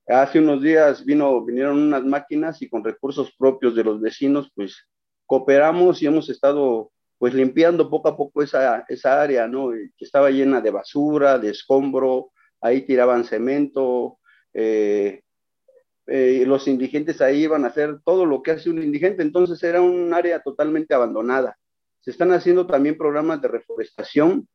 hace 0.07 0.39
unos 0.39 0.61
días 0.61 1.05
vino, 1.05 1.43
vinieron 1.45 1.77
unas 1.77 2.03
máquinas 2.03 2.61
y 2.61 2.69
con 2.69 2.83
recursos 2.83 3.33
propios 3.37 3.75
de 3.75 3.83
los 3.83 4.01
vecinos, 4.01 4.51
pues 4.55 4.87
cooperamos 5.25 6.01
y 6.01 6.07
hemos 6.07 6.29
estado 6.29 6.91
pues 7.19 7.33
limpiando 7.33 7.89
poco 7.89 8.07
a 8.07 8.17
poco 8.17 8.41
esa, 8.41 8.85
esa 8.87 9.21
área, 9.21 9.47
¿no? 9.47 9.71
Que 9.71 10.05
estaba 10.05 10.31
llena 10.31 10.61
de 10.61 10.71
basura, 10.71 11.37
de 11.37 11.49
escombro, 11.49 12.31
ahí 12.61 12.81
tiraban 12.83 13.25
cemento, 13.25 14.19
eh, 14.53 15.21
eh, 16.07 16.43
los 16.47 16.67
indigentes 16.67 17.21
ahí 17.21 17.43
iban 17.43 17.65
a 17.65 17.67
hacer 17.67 17.99
todo 18.05 18.25
lo 18.25 18.41
que 18.41 18.51
hace 18.51 18.69
un 18.69 18.81
indigente, 18.81 19.21
entonces 19.21 19.61
era 19.61 19.81
un 19.81 20.13
área 20.13 20.41
totalmente 20.41 20.95
abandonada. 20.95 21.57
Se 21.99 22.11
están 22.11 22.31
haciendo 22.31 22.65
también 22.65 22.97
programas 22.97 23.41
de 23.41 23.49
reforestación. 23.49 24.47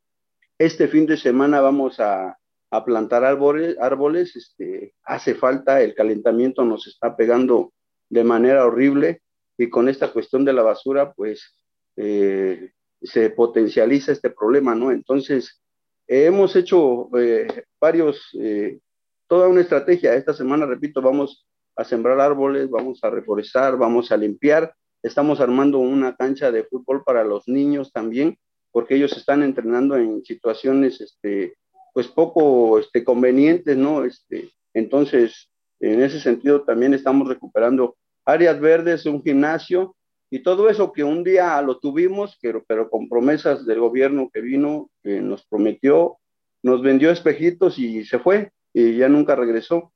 Este 0.59 0.89
fin 0.89 1.05
de 1.05 1.19
semana 1.19 1.61
vamos 1.61 2.01
a, 2.01 2.39
a 2.71 2.85
plantar 2.85 3.25
árboles, 3.25 3.77
árboles, 3.79 4.35
este, 4.37 4.95
hace 5.05 5.35
falta, 5.35 5.83
el 5.83 5.95
calentamiento 5.95 6.65
nos 6.65 6.87
está 6.87 7.15
pegando 7.15 7.75
de 8.09 8.25
manera 8.25 8.65
horrible 8.65 9.21
y 9.59 9.69
con 9.69 9.91
esta 9.91 10.11
cuestión 10.13 10.47
de 10.47 10.55
la 10.55 10.63
basura, 10.63 11.13
pues 11.13 11.55
eh, 11.97 12.71
se 13.03 13.31
potencializa 13.31 14.13
este 14.13 14.31
problema, 14.31 14.75
¿no? 14.75 14.91
Entonces, 14.91 15.63
hemos 16.07 16.57
hecho 16.57 17.09
eh, 17.19 17.65
varios, 17.81 18.29
eh, 18.41 18.81
toda 19.29 19.49
una 19.49 19.61
estrategia. 19.61 20.15
Esta 20.15 20.33
semana, 20.33 20.67
repito, 20.67 21.03
vamos 21.03 21.47
a 21.77 21.85
sembrar 21.85 22.21
árboles, 22.21 22.71
vamos 22.71 23.01
a 23.03 23.11
reforestar, 23.11 23.77
vamos 23.77 24.11
a 24.11 24.17
limpiar. 24.17 24.75
Estamos 25.03 25.41
armando 25.41 25.79
una 25.79 26.17
cancha 26.17 26.51
de 26.51 26.65
fútbol 26.65 27.03
para 27.05 27.25
los 27.25 27.47
niños 27.47 27.93
también, 27.93 28.39
porque 28.73 28.95
ellos 28.95 29.17
están 29.17 29.43
entrenando 29.43 29.97
en 29.97 30.25
situaciones, 30.25 31.01
este, 31.01 31.57
pues 31.93 32.09
poco 32.09 32.79
este, 32.79 33.05
convenientes, 33.05 33.77
¿no? 33.77 34.05
Este, 34.05 34.51
entonces, 34.73 35.51
en 35.81 36.03
ese 36.03 36.21
sentido 36.21 36.63
también 36.63 36.95
estamos 36.95 37.29
recuperando 37.29 37.97
áreas 38.25 38.59
verdes, 38.59 39.05
un 39.05 39.23
gimnasio 39.23 39.95
y 40.35 40.41
todo 40.41 40.69
eso 40.69 40.93
que 40.93 41.05
un 41.05 41.23
día 41.23 41.63
lo 41.63 41.79
tuvimos, 41.79 42.37
pero, 42.43 42.65
pero 42.67 42.91
con 42.91 43.09
promesas 43.09 43.65
del 43.65 43.79
gobierno 43.79 44.31
que 44.35 44.41
vino, 44.41 44.91
que 45.01 45.21
nos 45.21 45.47
prometió, 45.47 46.17
nos 46.61 46.83
vendió 46.83 47.13
espejitos 47.13 47.79
y 47.79 48.05
se 48.05 48.19
fue 48.19 48.51
y 48.73 48.97
ya 48.97 49.09
nunca 49.09 49.37
regresó. 49.37 49.93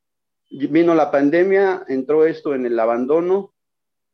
Vino 0.49 0.95
la 0.95 1.11
pandemia, 1.11 1.83
entró 1.89 2.25
esto 2.25 2.55
en 2.55 2.67
el 2.67 2.79
abandono 2.79 3.53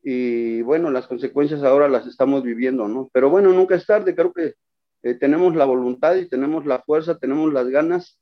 y 0.02 0.62
bueno, 0.62 0.90
las 0.90 1.06
consecuencias 1.06 1.62
ahora 1.62 1.90
las 1.90 2.06
estamos 2.06 2.42
viviendo, 2.42 2.88
¿no? 2.88 3.10
Pero 3.12 3.28
bueno, 3.28 3.52
nunca 3.52 3.74
es 3.74 3.84
tarde, 3.84 4.14
creo 4.14 4.32
que 4.32 4.54
eh, 5.02 5.12
tenemos 5.16 5.54
la 5.54 5.66
voluntad 5.66 6.16
y 6.16 6.26
tenemos 6.26 6.64
la 6.64 6.78
fuerza, 6.78 7.18
tenemos 7.18 7.52
las 7.52 7.68
ganas 7.68 8.18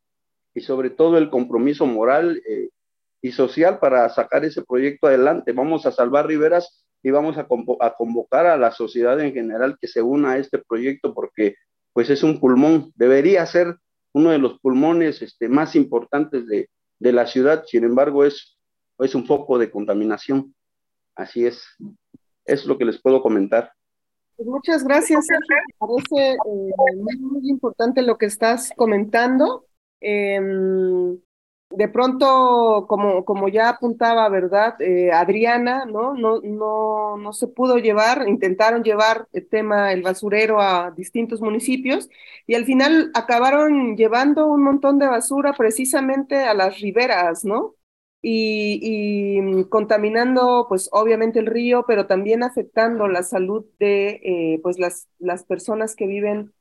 y 0.54 0.62
sobre 0.62 0.90
todo 0.90 1.18
el 1.18 1.30
compromiso 1.30 1.86
moral 1.86 2.42
eh, 2.48 2.70
y 3.20 3.30
social 3.30 3.78
para 3.78 4.08
sacar 4.08 4.44
ese 4.44 4.62
proyecto 4.64 5.06
adelante. 5.06 5.52
Vamos 5.52 5.86
a 5.86 5.92
salvar 5.92 6.26
riberas 6.26 6.81
y 7.02 7.10
vamos 7.10 7.36
a, 7.38 7.46
convocar 7.46 8.46
a 8.46 8.56
la 8.56 8.70
sociedad 8.70 9.18
en 9.20 9.32
general 9.32 9.76
que 9.80 9.88
se 9.88 10.02
una 10.02 10.32
a 10.32 10.38
este 10.38 10.58
proyecto 10.58 11.14
porque 11.14 11.56
pues 11.92 12.10
es 12.10 12.22
un 12.22 12.40
pulmón, 12.40 12.92
debería 12.94 13.44
ser 13.46 13.76
uno 14.14 14.30
de 14.30 14.38
los 14.38 14.58
pulmones 14.60 15.20
este, 15.22 15.48
más 15.48 15.74
importantes 15.74 16.46
de, 16.46 16.70
de 16.98 17.12
la 17.12 17.26
ciudad, 17.26 17.64
sin 17.66 17.84
embargo 17.84 18.24
es, 18.24 18.56
es 18.98 19.14
un 19.14 19.26
foco 19.26 19.58
de 19.58 19.70
contaminación. 19.70 20.54
Así 21.14 21.44
es, 21.44 21.64
es 22.44 22.64
lo 22.64 22.78
que 22.78 22.84
les 22.84 23.00
puedo 23.00 23.22
comentar. 23.22 23.72
Pues 24.36 24.48
muchas 24.48 24.84
gracias, 24.84 25.26
Sergio. 25.26 25.56
Me 25.68 25.74
parece 25.78 26.32
eh, 26.32 27.18
muy, 27.18 27.50
importante 27.50 28.02
lo 28.02 28.16
que 28.16 28.26
estás 28.26 28.72
comentando. 28.76 29.66
Em, 30.00 31.18
de 31.74 31.88
pronto, 31.88 32.86
como, 32.88 33.24
como 33.24 33.48
ya 33.48 33.70
apuntaba, 33.70 34.28
¿verdad? 34.28 34.80
Eh, 34.80 35.10
Adriana, 35.12 35.84
¿no? 35.86 36.14
No, 36.14 36.40
¿no? 36.42 37.16
no 37.16 37.32
se 37.32 37.48
pudo 37.48 37.78
llevar, 37.78 38.28
intentaron 38.28 38.82
llevar 38.82 39.28
el 39.32 39.48
tema, 39.48 39.92
el 39.92 40.02
basurero 40.02 40.60
a 40.60 40.90
distintos 40.92 41.40
municipios 41.40 42.08
y 42.46 42.54
al 42.54 42.64
final 42.64 43.10
acabaron 43.14 43.96
llevando 43.96 44.46
un 44.46 44.62
montón 44.62 44.98
de 44.98 45.06
basura 45.06 45.52
precisamente 45.54 46.36
a 46.44 46.54
las 46.54 46.80
riberas, 46.80 47.44
¿no? 47.44 47.74
Y, 48.24 49.64
contaminando, 49.68 50.66
pues 50.68 50.88
obviamente 50.92 51.40
el 51.40 51.46
río, 51.46 51.84
pero 51.88 52.06
también 52.06 52.42
afectando 52.44 53.08
la 53.08 53.22
salud 53.24 53.64
de, 53.80 54.20
eh, 54.22 54.60
pues 54.62 54.78
las, 54.78 55.08
las 55.18 55.44
personas 55.44 55.96
que 55.96 56.06
viven 56.06 56.52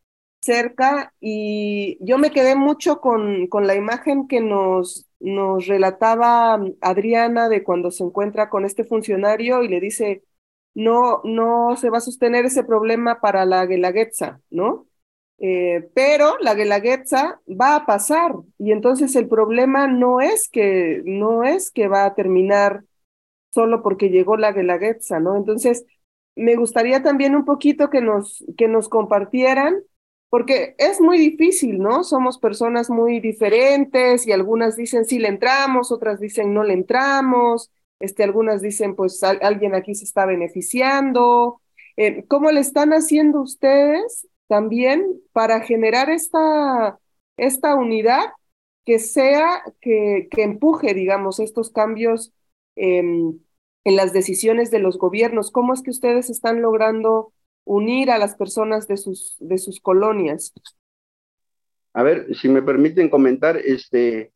cerca 0.41 1.13
y 1.19 1.97
yo 2.05 2.17
me 2.17 2.31
quedé 2.31 2.55
mucho 2.55 2.99
con, 3.01 3.47
con 3.47 3.67
la 3.67 3.75
imagen 3.75 4.27
que 4.27 4.41
nos, 4.41 5.07
nos 5.19 5.67
relataba 5.67 6.59
Adriana 6.81 7.49
de 7.49 7.63
cuando 7.63 7.91
se 7.91 8.03
encuentra 8.03 8.49
con 8.49 8.65
este 8.65 8.83
funcionario 8.83 9.63
y 9.63 9.69
le 9.69 9.79
dice, 9.79 10.23
no, 10.73 11.21
no 11.23 11.77
se 11.77 11.89
va 11.89 11.99
a 11.99 12.01
sostener 12.01 12.45
ese 12.45 12.63
problema 12.63 13.21
para 13.21 13.45
la 13.45 13.65
Guelaguetza, 13.65 14.41
¿no? 14.49 14.87
Eh, 15.39 15.89
pero 15.95 16.37
la 16.39 16.53
Guelaguetza 16.55 17.41
va 17.47 17.75
a 17.75 17.85
pasar 17.85 18.33
y 18.59 18.71
entonces 18.71 19.15
el 19.15 19.27
problema 19.27 19.87
no 19.87 20.21
es 20.21 20.49
que, 20.51 21.01
no 21.05 21.43
es 21.43 21.71
que 21.71 21.87
va 21.87 22.05
a 22.05 22.15
terminar 22.15 22.83
solo 23.49 23.81
porque 23.83 24.09
llegó 24.09 24.37
la 24.37 24.51
Guelaguetza, 24.53 25.19
¿no? 25.19 25.37
Entonces, 25.37 25.85
me 26.35 26.55
gustaría 26.55 27.03
también 27.03 27.35
un 27.35 27.45
poquito 27.45 27.89
que 27.89 28.01
nos, 28.01 28.43
que 28.57 28.67
nos 28.67 28.89
compartieran 28.89 29.75
porque 30.31 30.75
es 30.77 31.01
muy 31.01 31.17
difícil, 31.17 31.79
¿no? 31.79 32.05
Somos 32.05 32.39
personas 32.39 32.89
muy 32.89 33.19
diferentes 33.19 34.25
y 34.25 34.31
algunas 34.31 34.77
dicen 34.77 35.03
sí 35.03 35.19
le 35.19 35.27
entramos, 35.27 35.91
otras 35.91 36.21
dicen 36.21 36.53
no 36.53 36.63
le 36.63 36.73
entramos, 36.73 37.69
este, 37.99 38.23
algunas 38.23 38.61
dicen 38.61 38.95
pues 38.95 39.21
alguien 39.23 39.75
aquí 39.75 39.93
se 39.93 40.05
está 40.05 40.25
beneficiando. 40.25 41.61
Eh, 41.97 42.23
¿Cómo 42.29 42.49
le 42.49 42.61
están 42.61 42.93
haciendo 42.93 43.41
ustedes 43.41 44.25
también 44.47 45.21
para 45.33 45.59
generar 45.59 46.09
esta, 46.09 46.97
esta 47.35 47.75
unidad 47.75 48.31
que 48.85 48.99
sea, 48.99 49.61
que, 49.81 50.29
que 50.31 50.43
empuje, 50.43 50.93
digamos, 50.93 51.41
estos 51.41 51.71
cambios 51.71 52.31
en 52.77 53.43
las 53.83 54.13
decisiones 54.13 54.71
de 54.71 54.79
los 54.79 54.97
gobiernos? 54.97 55.51
¿Cómo 55.51 55.73
es 55.73 55.81
que 55.81 55.91
ustedes 55.91 56.29
están 56.29 56.61
logrando 56.61 57.33
unir 57.63 58.11
a 58.11 58.17
las 58.17 58.35
personas 58.35 58.87
de 58.87 58.97
sus, 58.97 59.35
de 59.39 59.57
sus 59.57 59.79
colonias. 59.79 60.53
A 61.93 62.03
ver, 62.03 62.35
si 62.35 62.49
me 62.49 62.61
permiten 62.61 63.09
comentar, 63.09 63.57
este, 63.57 64.31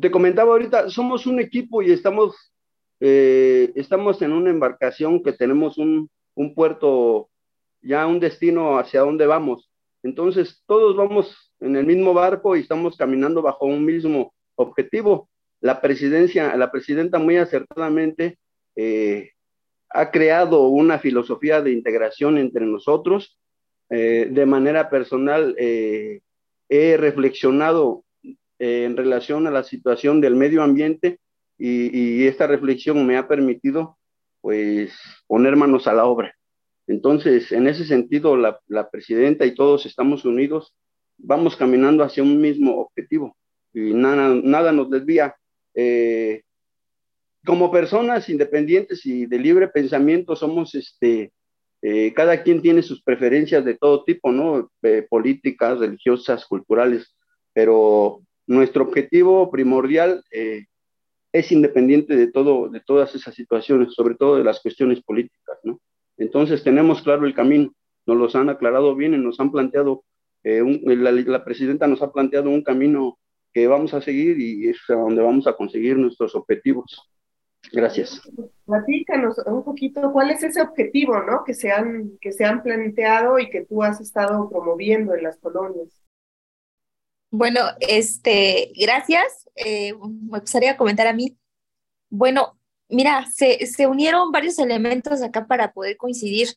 te 0.00 0.10
comentaba 0.10 0.52
ahorita, 0.52 0.90
somos 0.90 1.26
un 1.26 1.40
equipo 1.40 1.82
y 1.82 1.92
estamos, 1.92 2.52
eh, 3.00 3.72
estamos 3.74 4.20
en 4.22 4.32
una 4.32 4.50
embarcación 4.50 5.22
que 5.22 5.32
tenemos 5.32 5.78
un, 5.78 6.10
un 6.34 6.54
puerto, 6.54 7.30
ya 7.80 8.06
un 8.06 8.20
destino 8.20 8.78
hacia 8.78 9.00
donde 9.00 9.26
vamos. 9.26 9.70
Entonces, 10.02 10.62
todos 10.66 10.96
vamos 10.96 11.52
en 11.60 11.76
el 11.76 11.86
mismo 11.86 12.12
barco 12.12 12.56
y 12.56 12.60
estamos 12.60 12.96
caminando 12.96 13.40
bajo 13.40 13.66
un 13.66 13.84
mismo 13.84 14.34
objetivo. 14.56 15.30
La 15.60 15.80
presidencia, 15.80 16.54
la 16.56 16.70
presidenta 16.70 17.18
muy 17.18 17.38
acertadamente 17.38 18.38
eh, 18.76 19.30
ha 19.94 20.10
creado 20.10 20.66
una 20.68 20.98
filosofía 20.98 21.62
de 21.62 21.72
integración 21.72 22.36
entre 22.36 22.66
nosotros. 22.66 23.38
Eh, 23.90 24.28
de 24.30 24.44
manera 24.44 24.90
personal, 24.90 25.54
eh, 25.56 26.20
he 26.68 26.96
reflexionado 26.96 28.04
eh, 28.58 28.84
en 28.84 28.96
relación 28.96 29.46
a 29.46 29.52
la 29.52 29.62
situación 29.62 30.20
del 30.20 30.34
medio 30.34 30.62
ambiente 30.62 31.20
y, 31.56 32.26
esta 32.26 32.48
reflexión 32.48 33.06
me 33.06 33.16
ha 33.16 33.28
permitido 33.28 33.96
pues 34.40 34.92
poner 35.28 35.54
manos 35.54 35.86
a 35.86 35.92
la 35.92 36.06
obra. 36.06 36.34
Entonces, 36.88 37.52
en 37.52 37.68
ese 37.68 37.84
sentido, 37.84 38.36
la, 38.36 38.58
la 38.66 38.90
presidenta 38.90 39.46
y 39.46 39.54
todos 39.54 39.86
estamos 39.86 40.24
unidos, 40.24 40.74
vamos 41.16 41.56
caminando 41.56 42.02
hacia 42.02 42.24
un 42.24 42.40
mismo 42.40 42.80
objetivo 42.80 43.36
y 43.72 43.94
nada, 43.94 44.34
nada 44.42 44.72
nos 44.72 44.90
desvía. 44.90 45.36
Eh, 45.74 46.42
como 47.44 47.70
personas 47.70 48.28
independientes 48.28 49.04
y 49.04 49.26
de 49.26 49.38
libre 49.38 49.68
pensamiento 49.68 50.34
somos, 50.34 50.74
este, 50.74 51.32
eh, 51.82 52.12
cada 52.14 52.42
quien 52.42 52.62
tiene 52.62 52.82
sus 52.82 53.02
preferencias 53.02 53.64
de 53.64 53.74
todo 53.74 54.04
tipo, 54.04 54.32
¿no? 54.32 54.70
Eh, 54.82 55.06
políticas, 55.08 55.78
religiosas, 55.78 56.46
culturales, 56.46 57.14
pero 57.52 58.22
nuestro 58.46 58.84
objetivo 58.84 59.50
primordial 59.50 60.24
eh, 60.30 60.64
es 61.32 61.52
independiente 61.52 62.16
de 62.16 62.30
todo, 62.30 62.68
de 62.68 62.80
todas 62.80 63.14
esas 63.14 63.34
situaciones, 63.34 63.92
sobre 63.92 64.14
todo 64.14 64.36
de 64.36 64.44
las 64.44 64.60
cuestiones 64.60 65.02
políticas, 65.02 65.58
¿no? 65.64 65.80
Entonces 66.16 66.62
tenemos 66.62 67.02
claro 67.02 67.26
el 67.26 67.34
camino, 67.34 67.72
nos 68.06 68.16
los 68.16 68.34
han 68.36 68.48
aclarado 68.48 68.94
bien 68.94 69.14
y 69.14 69.18
nos 69.18 69.40
han 69.40 69.50
planteado, 69.50 70.04
la, 70.44 71.10
la 71.10 71.44
presidenta 71.44 71.86
nos 71.86 72.02
ha 72.02 72.12
planteado 72.12 72.50
un 72.50 72.62
camino 72.62 73.18
que 73.52 73.66
vamos 73.66 73.94
a 73.94 74.00
seguir 74.00 74.38
y 74.40 74.68
es 74.68 74.78
a 74.88 74.94
donde 74.94 75.22
vamos 75.22 75.46
a 75.46 75.54
conseguir 75.54 75.96
nuestros 75.96 76.34
objetivos. 76.34 77.13
Gracias. 77.72 78.20
Platícanos 78.66 79.38
un 79.46 79.64
poquito 79.64 80.12
cuál 80.12 80.30
es 80.30 80.42
ese 80.42 80.62
objetivo, 80.62 81.22
¿no? 81.22 81.44
Que 81.44 81.54
se 81.54 81.70
han, 81.70 82.18
que 82.20 82.32
se 82.32 82.44
han 82.44 82.62
planteado 82.62 83.38
y 83.38 83.50
que 83.50 83.64
tú 83.64 83.82
has 83.82 84.00
estado 84.00 84.48
promoviendo 84.48 85.14
en 85.14 85.24
las 85.24 85.38
colonias. 85.38 85.88
Bueno, 87.30 87.60
este, 87.80 88.72
gracias. 88.80 89.48
Eh, 89.56 89.92
me 89.94 90.38
gustaría 90.38 90.76
comentar 90.76 91.06
a 91.06 91.12
mí. 91.12 91.36
Bueno, 92.08 92.58
mira, 92.88 93.26
se, 93.34 93.66
se 93.66 93.86
unieron 93.86 94.30
varios 94.30 94.58
elementos 94.58 95.22
acá 95.22 95.46
para 95.46 95.72
poder 95.72 95.96
coincidir. 95.96 96.50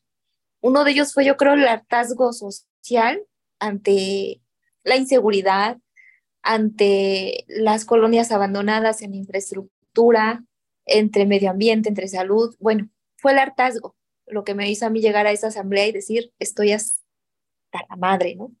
Uno 0.60 0.84
de 0.84 0.92
ellos 0.92 1.12
fue, 1.12 1.24
yo 1.24 1.36
creo, 1.36 1.54
el 1.54 1.66
hartazgo 1.66 2.32
social 2.32 3.22
ante 3.58 4.40
la 4.84 4.96
inseguridad, 4.96 5.78
ante 6.42 7.44
las 7.48 7.84
colonias 7.84 8.30
abandonadas 8.32 9.02
en 9.02 9.14
infraestructura, 9.14 10.44
entre 10.88 11.26
medio 11.26 11.50
ambiente, 11.50 11.88
entre 11.88 12.08
salud. 12.08 12.56
Bueno, 12.58 12.88
fue 13.16 13.32
el 13.32 13.38
hartazgo 13.38 13.98
lo 14.30 14.44
que 14.44 14.54
me 14.54 14.70
hizo 14.70 14.86
a 14.86 14.90
mí 14.90 15.00
llegar 15.00 15.26
a 15.26 15.32
esa 15.32 15.48
asamblea 15.48 15.86
y 15.86 15.92
decir, 15.92 16.32
estoy 16.38 16.72
hasta 16.72 16.98
la 17.88 17.96
madre, 17.96 18.36
¿no? 18.36 18.52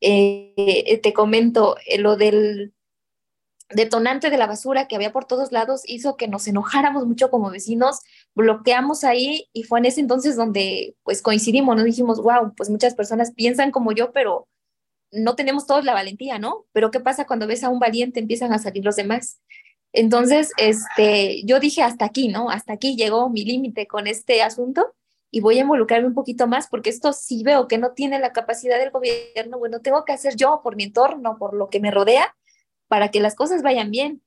Eh, 0.00 1.00
te 1.02 1.12
comento, 1.12 1.76
eh, 1.86 1.98
lo 1.98 2.16
del 2.16 2.72
detonante 3.70 4.30
de 4.30 4.38
la 4.38 4.46
basura 4.46 4.88
que 4.88 4.96
había 4.96 5.12
por 5.12 5.26
todos 5.26 5.52
lados 5.52 5.82
hizo 5.86 6.16
que 6.16 6.26
nos 6.26 6.48
enojáramos 6.48 7.06
mucho 7.06 7.30
como 7.30 7.50
vecinos, 7.50 8.00
bloqueamos 8.34 9.04
ahí 9.04 9.48
y 9.52 9.62
fue 9.62 9.78
en 9.78 9.84
ese 9.84 10.00
entonces 10.00 10.36
donde 10.36 10.96
pues 11.04 11.22
coincidimos, 11.22 11.76
nos 11.76 11.84
dijimos, 11.84 12.20
wow, 12.20 12.52
pues 12.56 12.68
muchas 12.68 12.94
personas 12.94 13.32
piensan 13.32 13.70
como 13.70 13.92
yo, 13.92 14.12
pero 14.12 14.48
no 15.12 15.36
tenemos 15.36 15.66
todos 15.66 15.84
la 15.84 15.92
valentía, 15.92 16.38
¿no? 16.38 16.66
Pero 16.72 16.90
¿qué 16.90 17.00
pasa 17.00 17.26
cuando 17.26 17.46
ves 17.46 17.62
a 17.62 17.68
un 17.68 17.78
valiente 17.78 18.20
empiezan 18.20 18.52
a 18.52 18.58
salir 18.58 18.84
los 18.84 18.96
demás? 18.96 19.40
Entonces, 19.92 20.52
este, 20.56 21.42
yo 21.44 21.58
dije 21.58 21.82
hasta 21.82 22.04
aquí, 22.04 22.28
¿no? 22.28 22.50
Hasta 22.50 22.74
aquí 22.74 22.96
llegó 22.96 23.28
mi 23.28 23.44
límite 23.44 23.86
con 23.86 24.06
este 24.06 24.42
asunto 24.42 24.94
y 25.30 25.40
voy 25.40 25.58
a 25.58 25.62
involucrarme 25.62 26.08
un 26.08 26.14
poquito 26.14 26.46
más 26.46 26.68
porque 26.68 26.90
esto 26.90 27.12
sí 27.12 27.42
veo 27.42 27.68
que 27.68 27.78
no 27.78 27.92
tiene 27.92 28.18
la 28.18 28.32
capacidad 28.32 28.78
del 28.78 28.90
gobierno, 28.90 29.58
bueno, 29.58 29.80
tengo 29.80 30.04
que 30.04 30.12
hacer 30.12 30.36
yo 30.36 30.60
por 30.62 30.76
mi 30.76 30.84
entorno, 30.84 31.38
por 31.38 31.54
lo 31.54 31.70
que 31.70 31.80
me 31.80 31.90
rodea, 31.90 32.36
para 32.88 33.10
que 33.10 33.20
las 33.20 33.34
cosas 33.34 33.62
vayan 33.62 33.90
bien. 33.90 34.22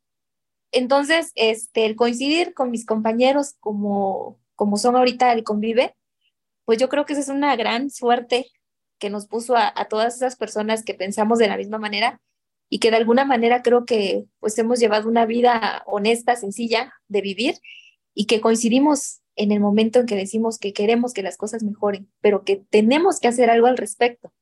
Entonces, 0.71 1.31
este, 1.35 1.85
el 1.85 1.95
coincidir 1.95 2.53
con 2.53 2.71
mis 2.71 2.85
compañeros 2.85 3.55
como, 3.59 4.39
como 4.55 4.77
son 4.77 4.95
ahorita 4.95 5.31
el 5.33 5.43
convive, 5.43 5.95
pues 6.65 6.77
yo 6.79 6.89
creo 6.89 7.05
que 7.05 7.13
esa 7.13 7.21
es 7.21 7.29
una 7.29 7.55
gran 7.55 7.89
suerte 7.89 8.47
que 8.97 9.09
nos 9.09 9.27
puso 9.27 9.55
a, 9.55 9.71
a 9.75 9.85
todas 9.85 10.15
esas 10.15 10.35
personas 10.35 10.83
que 10.83 10.93
pensamos 10.93 11.39
de 11.39 11.47
la 11.47 11.57
misma 11.57 11.77
manera 11.77 12.21
y 12.73 12.79
que 12.79 12.89
de 12.89 12.97
alguna 12.97 13.23
manera 13.23 13.61
creo 13.61 13.85
que 13.85 14.25
pues 14.39 14.57
hemos 14.57 14.79
llevado 14.79 15.07
una 15.07 15.27
vida 15.27 15.83
honesta, 15.85 16.35
sencilla 16.35 16.91
de 17.07 17.21
vivir 17.21 17.59
y 18.15 18.25
que 18.25 18.41
coincidimos 18.41 19.21
en 19.35 19.51
el 19.51 19.59
momento 19.59 19.99
en 19.99 20.07
que 20.07 20.15
decimos 20.15 20.57
que 20.57 20.73
queremos 20.73 21.13
que 21.13 21.21
las 21.21 21.37
cosas 21.37 21.61
mejoren, 21.61 22.11
pero 22.19 22.43
que 22.43 22.63
tenemos 22.71 23.19
que 23.19 23.27
hacer 23.27 23.51
algo 23.51 23.67
al 23.67 23.77
respecto, 23.77 24.33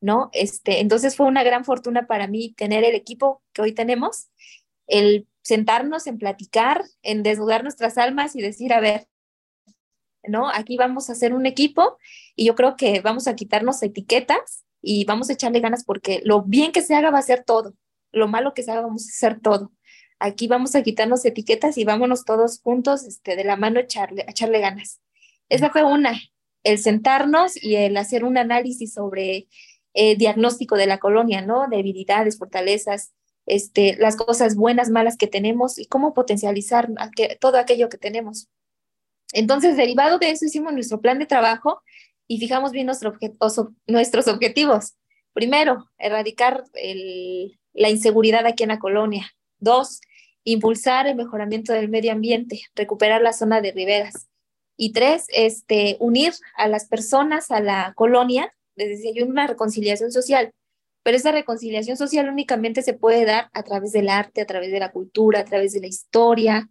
¿no? 0.00 0.30
Este, 0.32 0.78
entonces 0.78 1.16
fue 1.16 1.26
una 1.26 1.42
gran 1.42 1.64
fortuna 1.64 2.06
para 2.06 2.28
mí 2.28 2.54
tener 2.56 2.84
el 2.84 2.94
equipo 2.94 3.42
que 3.52 3.62
hoy 3.62 3.72
tenemos, 3.72 4.28
el 4.86 5.26
sentarnos 5.42 6.06
en 6.06 6.18
platicar, 6.18 6.84
en 7.02 7.24
desnudar 7.24 7.64
nuestras 7.64 7.98
almas 7.98 8.36
y 8.36 8.42
decir, 8.42 8.72
a 8.72 8.78
ver, 8.78 9.08
¿no? 10.22 10.48
Aquí 10.48 10.76
vamos 10.76 11.10
a 11.10 11.14
hacer 11.14 11.34
un 11.34 11.46
equipo 11.46 11.98
y 12.36 12.44
yo 12.44 12.54
creo 12.54 12.76
que 12.76 13.00
vamos 13.00 13.26
a 13.26 13.34
quitarnos 13.34 13.82
etiquetas 13.82 14.62
y 14.82 15.04
vamos 15.04 15.30
a 15.30 15.34
echarle 15.34 15.60
ganas 15.60 15.84
porque 15.84 16.20
lo 16.24 16.42
bien 16.42 16.72
que 16.72 16.82
se 16.82 16.94
haga 16.94 17.10
va 17.10 17.18
a 17.18 17.22
ser 17.22 17.44
todo, 17.44 17.74
lo 18.10 18.28
malo 18.28 18.52
que 18.52 18.62
se 18.62 18.72
haga 18.72 18.82
vamos 18.82 19.06
a 19.06 19.10
hacer 19.10 19.40
todo. 19.40 19.72
Aquí 20.18 20.46
vamos 20.46 20.74
a 20.74 20.82
quitarnos 20.82 21.24
etiquetas 21.24 21.78
y 21.78 21.84
vámonos 21.84 22.24
todos 22.24 22.60
juntos 22.60 23.04
este, 23.04 23.34
de 23.34 23.44
la 23.44 23.56
mano 23.56 23.78
a 23.78 23.82
echarle, 23.82 24.24
echarle 24.28 24.60
ganas. 24.60 25.00
Esa 25.48 25.70
fue 25.70 25.82
una, 25.82 26.16
el 26.62 26.78
sentarnos 26.78 27.62
y 27.62 27.76
el 27.76 27.96
hacer 27.96 28.24
un 28.24 28.38
análisis 28.38 28.94
sobre 28.94 29.48
eh, 29.94 30.16
diagnóstico 30.16 30.76
de 30.76 30.86
la 30.86 30.98
colonia, 30.98 31.42
¿no? 31.42 31.66
Debilidades, 31.68 32.38
fortalezas, 32.38 33.12
este, 33.46 33.96
las 33.98 34.16
cosas 34.16 34.54
buenas, 34.54 34.90
malas 34.90 35.16
que 35.16 35.26
tenemos 35.26 35.78
y 35.78 35.86
cómo 35.86 36.14
potencializar 36.14 36.88
todo 37.40 37.58
aquello 37.58 37.88
que 37.88 37.98
tenemos. 37.98 38.48
Entonces, 39.32 39.76
derivado 39.76 40.18
de 40.18 40.30
eso, 40.30 40.44
hicimos 40.44 40.72
nuestro 40.72 41.00
plan 41.00 41.18
de 41.18 41.26
trabajo 41.26 41.82
y 42.26 42.38
fijamos 42.38 42.72
bien 42.72 42.86
nuestro 42.86 43.14
nuestros 43.86 44.28
objetivos. 44.28 44.94
Primero, 45.32 45.86
erradicar 45.98 46.64
la 47.72 47.88
inseguridad 47.88 48.46
aquí 48.46 48.62
en 48.62 48.70
la 48.70 48.78
colonia. 48.78 49.30
Dos, 49.58 50.00
impulsar 50.44 51.06
el 51.06 51.16
mejoramiento 51.16 51.72
del 51.72 51.88
medio 51.88 52.12
ambiente, 52.12 52.60
recuperar 52.74 53.22
la 53.22 53.32
zona 53.32 53.60
de 53.60 53.72
riberas. 53.72 54.28
Y 54.76 54.92
tres, 54.92 55.26
este, 55.28 55.96
unir 56.00 56.32
a 56.56 56.68
las 56.68 56.86
personas 56.86 57.50
a 57.50 57.60
la 57.60 57.92
colonia, 57.94 58.52
desde 58.74 59.08
hay 59.08 59.22
una 59.22 59.46
reconciliación 59.46 60.12
social. 60.12 60.52
Pero 61.02 61.16
esa 61.16 61.32
reconciliación 61.32 61.96
social 61.96 62.28
únicamente 62.28 62.82
se 62.82 62.94
puede 62.94 63.24
dar 63.24 63.50
a 63.52 63.62
través 63.62 63.92
del 63.92 64.08
arte, 64.08 64.40
a 64.40 64.46
través 64.46 64.70
de 64.70 64.80
la 64.80 64.92
cultura, 64.92 65.40
a 65.40 65.44
través 65.44 65.72
de 65.72 65.80
la 65.80 65.88
historia, 65.88 66.68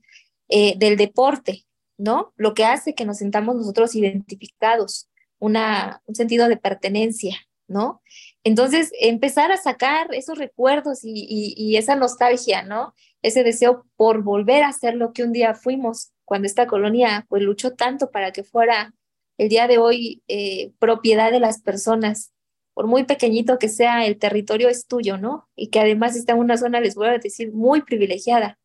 eh, 0.47 0.75
del 0.77 0.97
deporte, 0.97 1.65
¿no? 1.97 2.33
Lo 2.37 2.53
que 2.53 2.65
hace 2.65 2.95
que 2.95 3.05
nos 3.05 3.17
sentamos 3.17 3.55
nosotros 3.55 3.95
identificados 3.95 5.09
una, 5.41 6.01
un 6.05 6.15
sentido 6.15 6.47
de 6.47 6.55
pertenencia, 6.55 7.35
¿no? 7.67 8.01
Entonces, 8.43 8.91
empezar 8.99 9.51
a 9.51 9.57
sacar 9.57 10.13
esos 10.13 10.37
recuerdos 10.37 10.99
y, 11.03 11.75
esa 11.77 11.95
nostalgia, 11.95 12.61
¿no? 12.63 12.93
Ese 13.23 13.43
deseo 13.43 13.85
por 13.95 14.23
volver 14.23 14.63
a 14.63 14.71
ser 14.71 14.95
lo 14.95 15.13
que 15.13 15.23
un 15.23 15.33
día 15.33 15.55
fuimos, 15.55 16.11
cuando 16.25 16.45
esta 16.45 16.67
colonia 16.67 17.25
pues 17.27 17.41
luchó 17.41 17.73
tanto 17.73 18.11
para 18.11 18.31
que 18.31 18.43
fuera 18.43 18.93
el 19.37 19.49
día 19.49 19.67
de 19.67 19.79
hoy 19.79 20.23
eh, 20.27 20.71
propiedad 20.79 21.31
de 21.31 21.39
las 21.39 21.61
personas, 21.61 22.31
por 22.73 22.87
muy 22.87 23.03
pequeñito 23.03 23.57
que 23.57 23.67
sea, 23.67 24.05
el 24.05 24.17
territorio 24.17 24.69
es 24.69 24.85
tuyo, 24.85 25.17
¿no? 25.17 25.49
Y 25.55 25.69
que 25.69 25.79
además 25.79 26.15
está 26.15 26.33
en 26.33 26.39
una 26.39 26.57
zona, 26.57 26.79
les 26.79 26.95
voy 26.95 27.07
a 27.07 27.17
decir, 27.17 27.51
muy 27.51 27.81
privilegiada. 27.81 28.59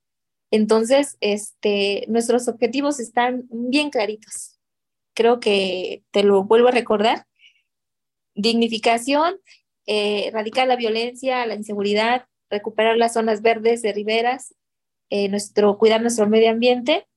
Entonces, 0.50 1.16
este, 1.20 2.04
nuestros 2.08 2.48
objetivos 2.48 3.00
están 3.00 3.46
bien 3.50 3.90
claritos 3.90 4.55
creo 5.16 5.40
que 5.40 6.04
te 6.12 6.22
lo 6.22 6.44
vuelvo 6.44 6.68
a 6.68 6.72
recordar. 6.72 7.26
Dignificación, 8.34 9.40
eh, 9.86 10.28
erradicar 10.28 10.68
la 10.68 10.76
violencia, 10.76 11.46
la 11.46 11.54
inseguridad, 11.54 12.26
recuperar 12.50 12.96
las 12.96 13.14
zonas 13.14 13.42
verdes 13.42 13.82
de 13.82 13.92
riberas, 13.92 14.54
eh, 15.10 15.28
nuestro, 15.28 15.78
cuidar 15.78 16.02
nuestro 16.02 16.28
medio 16.28 16.50
ambiente 16.50 17.08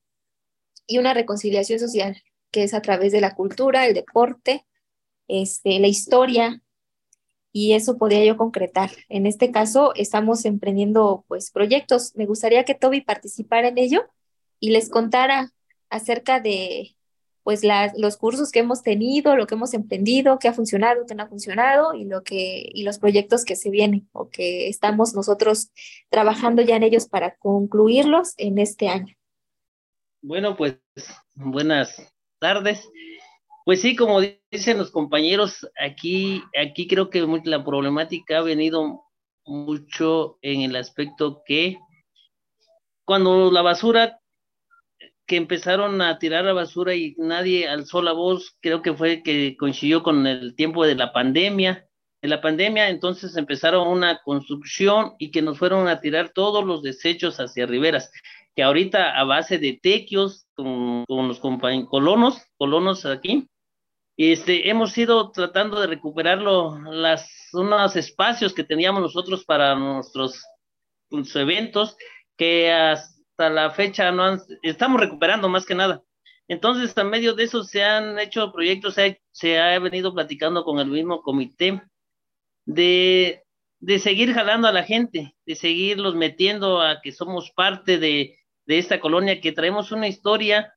y 0.88 0.97
una 0.97 1.13
reconciliación 1.13 1.79
social, 1.79 2.23
que 2.51 2.63
es 2.63 2.73
a 2.73 2.81
través 2.81 3.12
de 3.12 3.21
la 3.21 3.35
cultura, 3.35 3.85
el 3.85 3.93
deporte, 3.93 4.65
este, 5.27 5.79
la 5.79 5.88
historia, 5.88 6.63
y 7.51 7.73
eso 7.73 7.97
podría 7.97 8.23
yo 8.23 8.38
concretar. 8.38 8.91
En 9.09 9.25
este 9.25 9.51
caso, 9.51 9.93
estamos 9.95 10.45
emprendiendo 10.45 11.25
pues 11.27 11.51
proyectos. 11.51 12.15
Me 12.15 12.25
gustaría 12.25 12.63
que 12.63 12.75
Toby 12.75 13.01
participara 13.01 13.69
en 13.69 13.77
ello 13.77 14.05
y 14.59 14.69
les 14.71 14.89
contara 14.89 15.51
acerca 15.89 16.39
de, 16.39 16.95
pues 17.49 17.63
los 17.97 18.17
cursos 18.17 18.51
que 18.51 18.59
hemos 18.59 18.83
tenido, 18.83 19.35
lo 19.35 19.47
que 19.47 19.55
hemos 19.55 19.73
emprendido, 19.73 20.38
qué 20.38 20.49
ha 20.49 20.53
funcionado, 20.53 21.07
qué 21.07 21.15
no 21.15 21.23
ha 21.23 21.27
funcionado 21.27 21.95
y, 21.95 22.05
lo 22.05 22.21
que, 22.21 22.69
y 22.71 22.83
los 22.83 22.99
proyectos 22.99 23.43
que 23.43 23.55
se 23.55 23.71
vienen 23.71 24.07
o 24.12 24.29
que 24.29 24.67
estamos 24.67 25.15
nosotros 25.15 25.71
trabajando 26.09 26.62
ya 26.62 26.75
en 26.75 26.83
ellos 26.83 27.07
para 27.07 27.38
concluirlos 27.38 28.35
en 28.38 28.59
este 28.59 28.88
año. 28.88 29.15
Bueno, 30.21 30.55
pues 30.55 30.77
buenas 31.33 32.15
tardes. 32.38 32.88
Pues 33.65 33.81
sí, 33.81 33.95
como 33.95 34.21
dicen 34.51 34.77
los 34.77 34.91
compañeros, 34.91 35.67
aquí, 35.83 36.43
aquí 36.55 36.88
creo 36.88 37.09
que 37.09 37.27
la 37.45 37.65
problemática 37.65 38.38
ha 38.38 38.43
venido 38.43 39.05
mucho 39.43 40.38
en 40.43 40.62
el 40.62 40.75
aspecto 40.75 41.41
que 41.47 41.79
cuando 43.05 43.49
la 43.49 43.63
basura 43.63 44.18
que 45.29 45.37
empezaron 45.37 46.01
a 46.01 46.17
tirar 46.17 46.43
la 46.43 46.53
basura 46.53 46.95
y 46.95 47.13
nadie 47.19 47.69
alzó 47.69 48.01
la 48.01 48.13
voz, 48.13 48.57
creo 48.61 48.81
que 48.81 48.95
fue 48.95 49.21
que 49.21 49.55
coincidió 49.57 50.01
con 50.01 50.25
el 50.25 50.55
tiempo 50.55 50.87
de 50.87 50.95
la 50.95 51.13
pandemia. 51.13 51.87
En 52.23 52.31
la 52.31 52.41
pandemia 52.41 52.89
entonces 52.89 53.37
empezaron 53.37 53.87
una 53.87 54.21
construcción 54.23 55.13
y 55.19 55.29
que 55.29 55.43
nos 55.43 55.59
fueron 55.59 55.87
a 55.87 56.01
tirar 56.01 56.31
todos 56.33 56.65
los 56.65 56.81
desechos 56.81 57.39
hacia 57.39 57.67
riberas, 57.67 58.11
que 58.55 58.63
ahorita 58.63 59.19
a 59.19 59.23
base 59.23 59.59
de 59.59 59.79
tequios 59.79 60.47
con, 60.55 61.05
con 61.05 61.27
los 61.27 61.39
colonos, 61.39 62.41
colonos 62.57 63.05
aquí, 63.05 63.47
este, 64.17 64.67
hemos 64.67 64.97
ido 64.97 65.29
tratando 65.31 65.79
de 65.79 65.85
recuperarlo, 65.85 66.79
las, 66.91 67.29
unos 67.53 67.95
espacios 67.95 68.53
que 68.53 68.63
teníamos 68.63 69.03
nosotros 69.03 69.45
para 69.45 69.75
nuestros 69.75 70.43
pues, 71.07 71.35
eventos, 71.35 71.95
que 72.35 72.71
hasta 73.39 73.49
la 73.49 73.71
fecha 73.71 74.12
no 74.12 74.38
estamos 74.63 74.99
recuperando 74.99 75.47
más 75.47 75.65
que 75.65 75.73
nada. 75.73 76.04
Entonces, 76.49 76.97
a 76.97 77.06
medio 77.06 77.36
de 77.36 77.45
eso 77.45 77.63
se 77.63 77.82
han 77.84 78.19
hecho 78.19 78.52
proyectos, 78.52 78.97
se 79.32 79.60
ha, 79.60 79.80
venido 79.80 80.13
platicando 80.13 80.65
con 80.65 80.80
el 80.80 80.88
mismo 80.88 81.21
comité 81.21 81.82
de, 82.65 83.43
de, 83.80 83.99
seguir 83.99 84.34
jalando 84.34 84.67
a 84.67 84.73
la 84.73 84.84
gente, 84.84 85.36
de 85.45 85.56
seguirlos 85.56 86.15
metiendo 86.15 86.82
a 86.82 86.99
que 87.02 87.13
somos 87.13 87.52
parte 87.52 87.97
de, 87.97 88.38
de 88.65 88.78
esta 88.78 88.99
colonia, 88.99 89.39
que 89.39 89.54
traemos 89.54 89.93
una 89.93 90.10
historia 90.10 90.73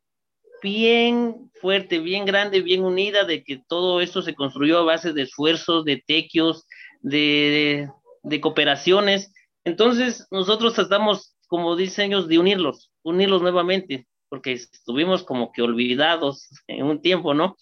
bien 0.62 1.50
fuerte, 1.60 1.98
bien 1.98 2.24
grande, 2.26 2.60
bien 2.60 2.84
unida, 2.84 3.24
de 3.24 3.42
que 3.42 3.60
todo 3.66 4.00
esto 4.00 4.22
se 4.22 4.36
construyó 4.36 4.78
a 4.78 4.84
base 4.84 5.12
de 5.12 5.22
esfuerzos, 5.22 5.84
de 5.84 6.00
tequios, 6.06 6.64
de, 7.00 7.88
de 8.22 8.40
cooperaciones. 8.40 9.32
Entonces, 9.64 10.28
nosotros 10.30 10.78
estamos 10.78 11.32
como 11.52 11.76
diseños 11.76 12.28
de 12.28 12.38
unirlos, 12.38 12.90
unirlos 13.02 13.42
nuevamente, 13.42 14.08
porque 14.30 14.52
estuvimos 14.52 15.22
como 15.22 15.52
que 15.52 15.60
olvidados 15.60 16.48
en 16.66 16.86
un 16.86 17.02
tiempo, 17.02 17.34
¿no? 17.34 17.58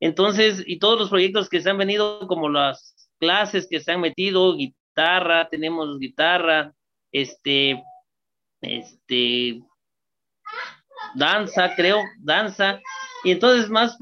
Entonces, 0.00 0.64
y 0.66 0.78
todos 0.78 0.98
los 0.98 1.10
proyectos 1.10 1.50
que 1.50 1.60
se 1.60 1.68
han 1.68 1.76
venido, 1.76 2.26
como 2.26 2.48
las 2.48 3.10
clases 3.20 3.66
que 3.68 3.80
se 3.80 3.92
han 3.92 4.00
metido, 4.00 4.56
guitarra, 4.56 5.50
tenemos 5.50 5.98
guitarra, 5.98 6.72
este, 7.12 7.82
este, 8.62 9.60
danza, 11.14 11.74
creo, 11.76 12.00
danza, 12.20 12.80
y 13.24 13.32
entonces 13.32 13.68
más 13.68 13.98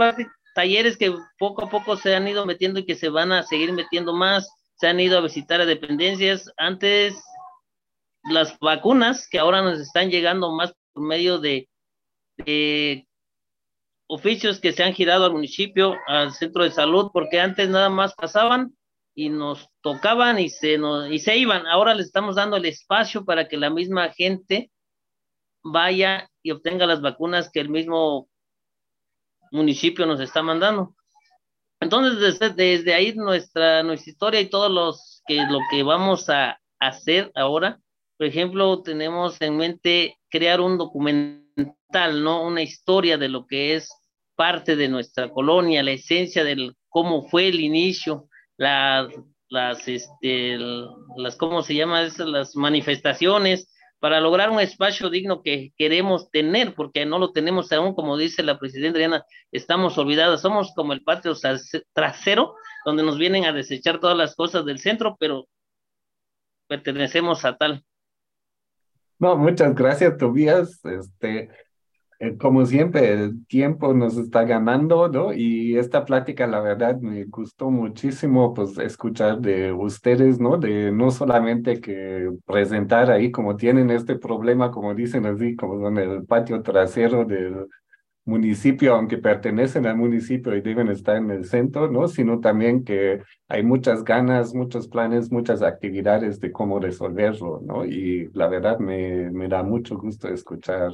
talleres 0.55 0.97
que 0.97 1.13
poco 1.37 1.65
a 1.65 1.69
poco 1.69 1.97
se 1.97 2.15
han 2.15 2.29
ido 2.29 2.47
metiendo 2.47 2.79
y 2.79 2.87
que 2.87 2.95
se 2.95 3.09
van 3.09 3.33
a 3.33 3.43
seguir 3.43 3.73
metiendo 3.73 4.13
más, 4.13 4.49
se 4.77 4.87
han 4.87 5.01
ido 5.01 5.19
a 5.19 5.23
visitar 5.23 5.61
a 5.61 5.67
dependencias. 5.67 6.49
Antes 6.59 7.21
las 8.25 8.59
vacunas 8.59 9.29
que 9.29 9.39
ahora 9.39 9.63
nos 9.63 9.81
están 9.81 10.11
llegando 10.11 10.53
más 10.53 10.75
por 10.93 11.05
medio 11.05 11.39
de, 11.39 11.69
oficios 14.07 14.61
que 14.61 14.73
se 14.73 14.83
han 14.83 14.93
girado 14.93 15.25
al 15.25 15.33
municipio, 15.33 15.97
al 16.07 16.33
centro 16.33 16.65
de 16.65 16.71
salud, 16.71 17.11
porque 17.13 17.41
antes 17.41 17.69
nada 17.69 17.89
más 17.89 18.15
pasaban 18.15 18.77
y 19.15 19.29
nos 19.29 19.69
tocaban 19.81 20.39
y 20.39 20.51
se, 20.51 20.79
y 21.11 21.19
se 21.19 21.37
iban. 21.37 21.67
Ahora 21.67 21.95
les 21.95 22.07
estamos 22.07 22.37
dando 22.37 22.57
el 22.57 22.67
espacio 22.67 23.25
para 23.25 23.49
que 23.49 23.57
la 23.57 23.71
misma 23.71 24.11
gente 24.13 24.71
vaya 25.63 26.29
y 26.43 26.51
obtenga 26.51 26.87
las 26.87 27.01
vacunas 27.01 27.51
que 27.51 27.61
el 27.61 27.69
mismo 27.69 28.29
municipio 29.51 30.07
nos 30.07 30.21
está 30.21 30.43
mandando. 30.43 30.95
Entonces, 31.81 32.39
desde, 32.39 32.55
desde 32.55 32.95
ahí 32.95 33.15
nuestra, 33.15 33.83
nuestra 33.83 34.11
historia 34.11 34.41
y 34.41 34.51
todos 34.51 34.71
los 34.71 35.23
que 35.27 35.37
lo 35.47 35.59
que 35.71 35.83
vamos 35.83 36.29
a 36.29 36.61
hacer 36.79 37.33
ahora 37.35 37.82
por 38.23 38.29
ejemplo, 38.29 38.83
tenemos 38.83 39.37
en 39.41 39.57
mente 39.57 40.17
crear 40.31 40.61
un 40.61 40.79
documental, 40.79 42.23
¿no? 42.23 42.47
Una 42.47 42.63
historia 42.63 43.19
de 43.19 43.29
lo 43.29 43.49
que 43.49 43.75
es 43.75 43.91
parte 44.37 44.77
de 44.77 44.87
nuestra 44.87 45.29
colonia, 45.29 45.83
la 45.83 45.91
esencia 45.91 46.45
del 46.45 46.77
cómo 46.89 47.29
fue 47.29 47.49
el 47.49 47.59
inicio, 47.59 48.29
las, 48.57 49.09
las, 49.49 49.89
este, 49.89 50.57
las, 51.17 51.35
¿cómo 51.35 51.63
se 51.63 51.75
llama? 51.75 52.03
Esas, 52.03 52.29
las 52.29 52.55
manifestaciones 52.55 53.69
para 53.99 54.21
lograr 54.21 54.51
un 54.51 54.61
espacio 54.61 55.11
digno 55.11 55.43
que 55.43 55.73
queremos 55.77 56.31
tener, 56.31 56.77
porque 56.77 57.05
no 57.05 57.19
lo 57.19 57.33
tenemos 57.33 57.73
aún, 57.73 57.93
como 57.93 58.17
dice 58.17 58.45
la 58.45 58.57
presidenta 58.57 59.01
Diana, 59.01 59.25
estamos 59.51 59.99
olvidados, 59.99 60.43
somos 60.43 60.73
como 60.77 60.93
el 60.93 61.03
patio 61.03 61.35
trasero, 61.93 62.55
donde 62.85 63.03
nos 63.03 63.19
vienen 63.19 63.47
a 63.47 63.53
desechar 63.53 63.99
todas 63.99 64.17
las 64.17 64.37
cosas 64.37 64.65
del 64.65 64.79
centro, 64.79 65.17
pero 65.19 65.49
pertenecemos 66.69 67.45
a 67.45 67.57
tal. 67.57 67.85
No, 69.23 69.37
muchas 69.37 69.73
gracias, 69.77 70.17
Tobías. 70.19 70.85
Este, 70.85 71.49
eh, 72.19 72.37
como 72.39 72.67
siempre, 72.67 73.13
el 73.13 73.47
tiempo 73.47 73.95
nos 73.95 74.17
está 74.17 74.45
ganando, 74.45 75.09
¿no? 75.09 75.33
Y 75.33 75.79
esta 75.79 76.05
plática, 76.05 76.49
la 76.49 76.61
verdad, 76.61 76.99
me 77.01 77.25
gustó 77.27 77.71
muchísimo, 77.71 78.53
pues, 78.53 78.79
escuchar 78.79 79.41
de 79.41 79.73
ustedes, 79.73 80.41
¿no? 80.41 80.57
De 80.59 80.91
no 80.91 81.13
solamente 81.13 81.81
que 81.81 82.31
presentar 82.47 83.13
ahí 83.13 83.31
como 83.31 83.57
tienen 83.57 83.91
este 83.91 84.17
problema, 84.17 84.73
como 84.73 84.93
dicen 84.95 85.25
así, 85.27 85.55
como 85.55 85.87
en 85.89 85.99
el 85.99 86.25
patio 86.27 86.61
trasero 86.63 87.25
del 87.25 87.69
municipio, 88.25 88.95
aunque 88.95 89.19
pertenecen 89.19 89.87
al 89.87 89.97
municipio 89.97 90.55
y 90.57 90.61
deben 90.61 90.89
estar 90.89 91.17
en 91.17 91.31
el 91.31 91.45
centro, 91.45 91.91
¿no? 91.91 92.09
Sino 92.09 92.41
también 92.41 92.85
que 92.85 93.23
hay 93.49 93.63
muchas 93.65 94.05
ganas, 94.05 94.55
muchos 94.55 94.89
planes, 94.89 95.33
muchas 95.33 95.63
actividades 95.63 96.41
de 96.41 96.53
cómo 96.53 96.79
resolverlo, 96.79 97.61
¿no? 97.65 97.85
Y 97.85 98.31
la 98.35 98.49
verdad 98.49 98.79
me, 98.79 99.31
me 99.31 99.49
da 99.49 99.63
mucho 99.63 99.97
gusto 99.99 100.29
escuchar 100.29 100.93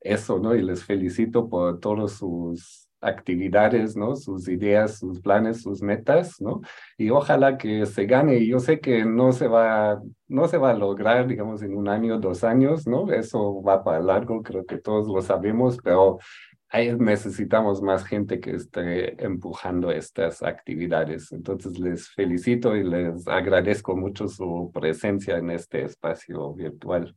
eso, 0.00 0.38
¿no? 0.38 0.54
Y 0.54 0.62
les 0.62 0.84
felicito 0.84 1.48
por 1.48 1.80
todos 1.80 2.12
sus 2.14 2.87
actividades, 3.00 3.96
¿no? 3.96 4.16
Sus 4.16 4.48
ideas, 4.48 4.98
sus 4.98 5.20
planes, 5.20 5.62
sus 5.62 5.82
metas, 5.82 6.40
¿no? 6.40 6.60
Y 6.96 7.10
ojalá 7.10 7.58
que 7.58 7.86
se 7.86 8.06
gane. 8.06 8.46
Yo 8.46 8.60
sé 8.60 8.80
que 8.80 9.04
no 9.04 9.32
se 9.32 9.48
va, 9.48 10.00
no 10.26 10.48
se 10.48 10.58
va 10.58 10.70
a 10.70 10.74
lograr, 10.74 11.26
digamos, 11.26 11.62
en 11.62 11.76
un 11.76 11.88
año, 11.88 12.18
dos 12.18 12.44
años, 12.44 12.86
¿no? 12.86 13.10
Eso 13.12 13.62
va 13.62 13.84
para 13.84 14.00
largo, 14.00 14.42
creo 14.42 14.66
que 14.66 14.78
todos 14.78 15.08
lo 15.08 15.22
sabemos, 15.22 15.78
pero 15.82 16.18
ahí 16.70 16.94
necesitamos 16.96 17.82
más 17.82 18.04
gente 18.04 18.40
que 18.40 18.52
esté 18.52 19.22
empujando 19.24 19.90
estas 19.90 20.42
actividades. 20.42 21.32
Entonces 21.32 21.78
les 21.78 22.10
felicito 22.10 22.76
y 22.76 22.84
les 22.84 23.26
agradezco 23.26 23.96
mucho 23.96 24.28
su 24.28 24.70
presencia 24.72 25.38
en 25.38 25.50
este 25.50 25.84
espacio 25.84 26.52
virtual. 26.54 27.14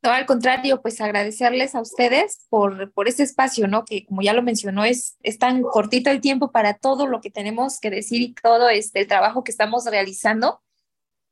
No, 0.00 0.10
al 0.10 0.26
contrario, 0.26 0.80
pues 0.80 1.00
agradecerles 1.00 1.74
a 1.74 1.80
ustedes 1.80 2.46
por, 2.50 2.92
por 2.92 3.08
este 3.08 3.24
espacio, 3.24 3.66
¿no? 3.66 3.84
Que 3.84 4.06
como 4.06 4.22
ya 4.22 4.32
lo 4.32 4.42
mencionó, 4.42 4.84
es, 4.84 5.16
es 5.22 5.38
tan 5.38 5.62
cortito 5.62 6.10
el 6.10 6.20
tiempo 6.20 6.52
para 6.52 6.74
todo 6.74 7.08
lo 7.08 7.20
que 7.20 7.30
tenemos 7.30 7.80
que 7.80 7.90
decir 7.90 8.20
y 8.20 8.32
todo 8.34 8.68
este, 8.68 9.00
el 9.00 9.08
trabajo 9.08 9.42
que 9.42 9.50
estamos 9.50 9.86
realizando, 9.86 10.62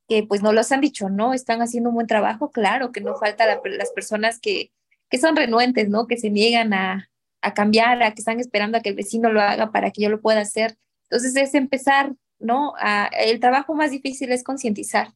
que 0.09 0.25
pues 0.25 0.43
no 0.43 0.53
los 0.53 0.73
han 0.73 0.81
dicho, 0.81 1.09
¿no? 1.09 1.33
Están 1.33 1.63
haciendo 1.63 1.91
un 1.91 1.95
buen 1.95 2.07
trabajo, 2.09 2.51
claro, 2.51 2.91
que 2.91 3.01
no 3.01 3.15
falta 3.17 3.47
las 3.47 3.91
personas 3.93 4.41
que, 4.41 4.73
que 5.11 5.19
son 5.19 5.37
renuentes, 5.37 5.89
¿no? 5.89 6.09
Que 6.09 6.17
se 6.17 6.31
niegan 6.31 6.75
a, 6.75 7.09
a 7.43 7.55
cambiar, 7.55 8.03
a 8.03 8.15
que 8.15 8.21
están 8.21 8.41
esperando 8.41 8.79
a 8.79 8.81
que 8.81 8.89
el 8.89 8.97
vecino 8.97 9.31
lo 9.31 9.41
haga 9.41 9.71
para 9.71 9.93
que 9.93 10.03
yo 10.03 10.09
lo 10.09 10.21
pueda 10.21 10.41
hacer. 10.41 10.77
Entonces 11.05 11.37
es 11.37 11.55
empezar, 11.55 12.13
¿no? 12.41 12.75
A, 12.81 13.07
el 13.07 13.39
trabajo 13.39 13.75
más 13.75 13.93
difícil 13.93 14.33
es 14.33 14.43
concientizar. 14.43 15.15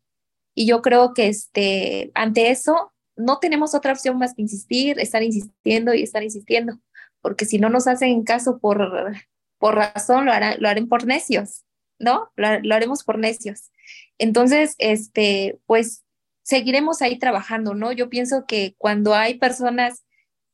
Y 0.55 0.67
yo 0.67 0.83
creo 0.83 1.15
que 1.15 1.27
este, 1.29 2.13
ante 2.15 2.51
eso 2.51 2.90
no 3.21 3.39
tenemos 3.39 3.75
otra 3.75 3.93
opción 3.93 4.19
más 4.19 4.35
que 4.35 4.43
insistir, 4.43 4.99
estar 4.99 5.23
insistiendo 5.23 5.95
y 5.95 6.03
estar 6.03 6.23
insistiendo, 6.23 6.81
porque 7.21 7.45
si 7.45 7.59
no 7.59 7.69
nos 7.69 7.87
hacen 7.87 8.25
caso 8.25 8.59
por, 8.59 9.13
por 9.59 9.75
razón, 9.75 10.27
lo, 10.27 10.33
harán, 10.33 10.57
lo 10.61 10.69
harán 10.69 10.89
por 10.89 11.07
necios, 11.07 11.65
¿no? 11.99 12.31
Lo, 12.37 12.75
haremos 12.75 13.05
por 13.05 13.19
necios. 13.19 13.71
Entonces, 14.19 14.75
este, 14.79 15.59
pues 15.67 16.05
seguiremos 16.43 17.03
ahí 17.03 17.19
trabajando, 17.19 17.75
¿no? 17.75 17.93
Yo 17.93 18.09
pienso 18.09 18.47
que 18.47 18.75
cuando 18.79 19.15
hay 19.15 19.39
personas 19.39 20.05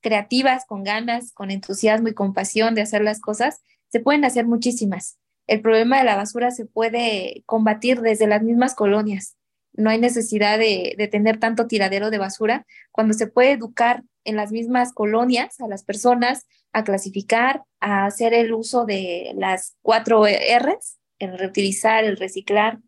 creativas, 0.00 0.64
con 0.66 0.85
ganas, 0.85 1.33
con 1.33 1.50
entusiasmo 1.50 2.09
y 2.09 2.14
con 2.14 2.35
pasión 2.35 2.74
de 2.74 2.83
hacer 2.83 3.02
las 3.02 3.20
cosas, 3.20 3.62
se 3.88 4.00
pueden 4.00 4.24
hacer 4.24 4.46
muchísimas. 4.46 5.18
El 5.46 5.62
problema 5.62 5.98
de 5.98 6.05
la 6.05 6.16
basura 6.16 6.50
se 6.50 6.66
puede 6.66 7.42
combatir 7.46 8.00
desde 8.00 8.26
las 8.26 8.42
mismas 8.42 8.74
colonias 8.74 9.37
no 9.77 9.91
hay 9.91 9.99
necesidad 9.99 10.59
de, 10.59 11.09
tener 11.11 11.39
tanto 11.39 11.67
tiradero 11.67 12.11
de 12.11 12.19
basura, 12.19 12.67
cuando 12.93 13.15
se 13.15 13.27
puede 13.27 13.53
educar 13.53 14.03
en 14.25 14.37
las 14.37 14.53
mismas 14.53 14.93
colonias 14.93 15.61
a 15.61 15.69
las 15.69 15.85
personas 15.85 16.47
a 16.73 16.85
clasificar, 16.85 17.62
a 17.81 18.07
hacer 18.07 18.35
el 18.35 18.53
uso 18.53 18.85
de 18.85 19.33
las 19.37 19.77
cuatro 19.83 20.25
R's, 20.25 20.99
el 21.19 21.39
reutilizar, 21.39 22.05
el 22.05 22.17
reciclar, 22.17 22.79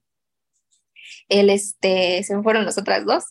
el 1.28 1.50
este, 1.50 2.22
se 2.22 2.36
me 2.36 2.42
fueron 2.42 2.64
las 2.64 2.78
otras 2.78 3.04
dos, 3.06 3.24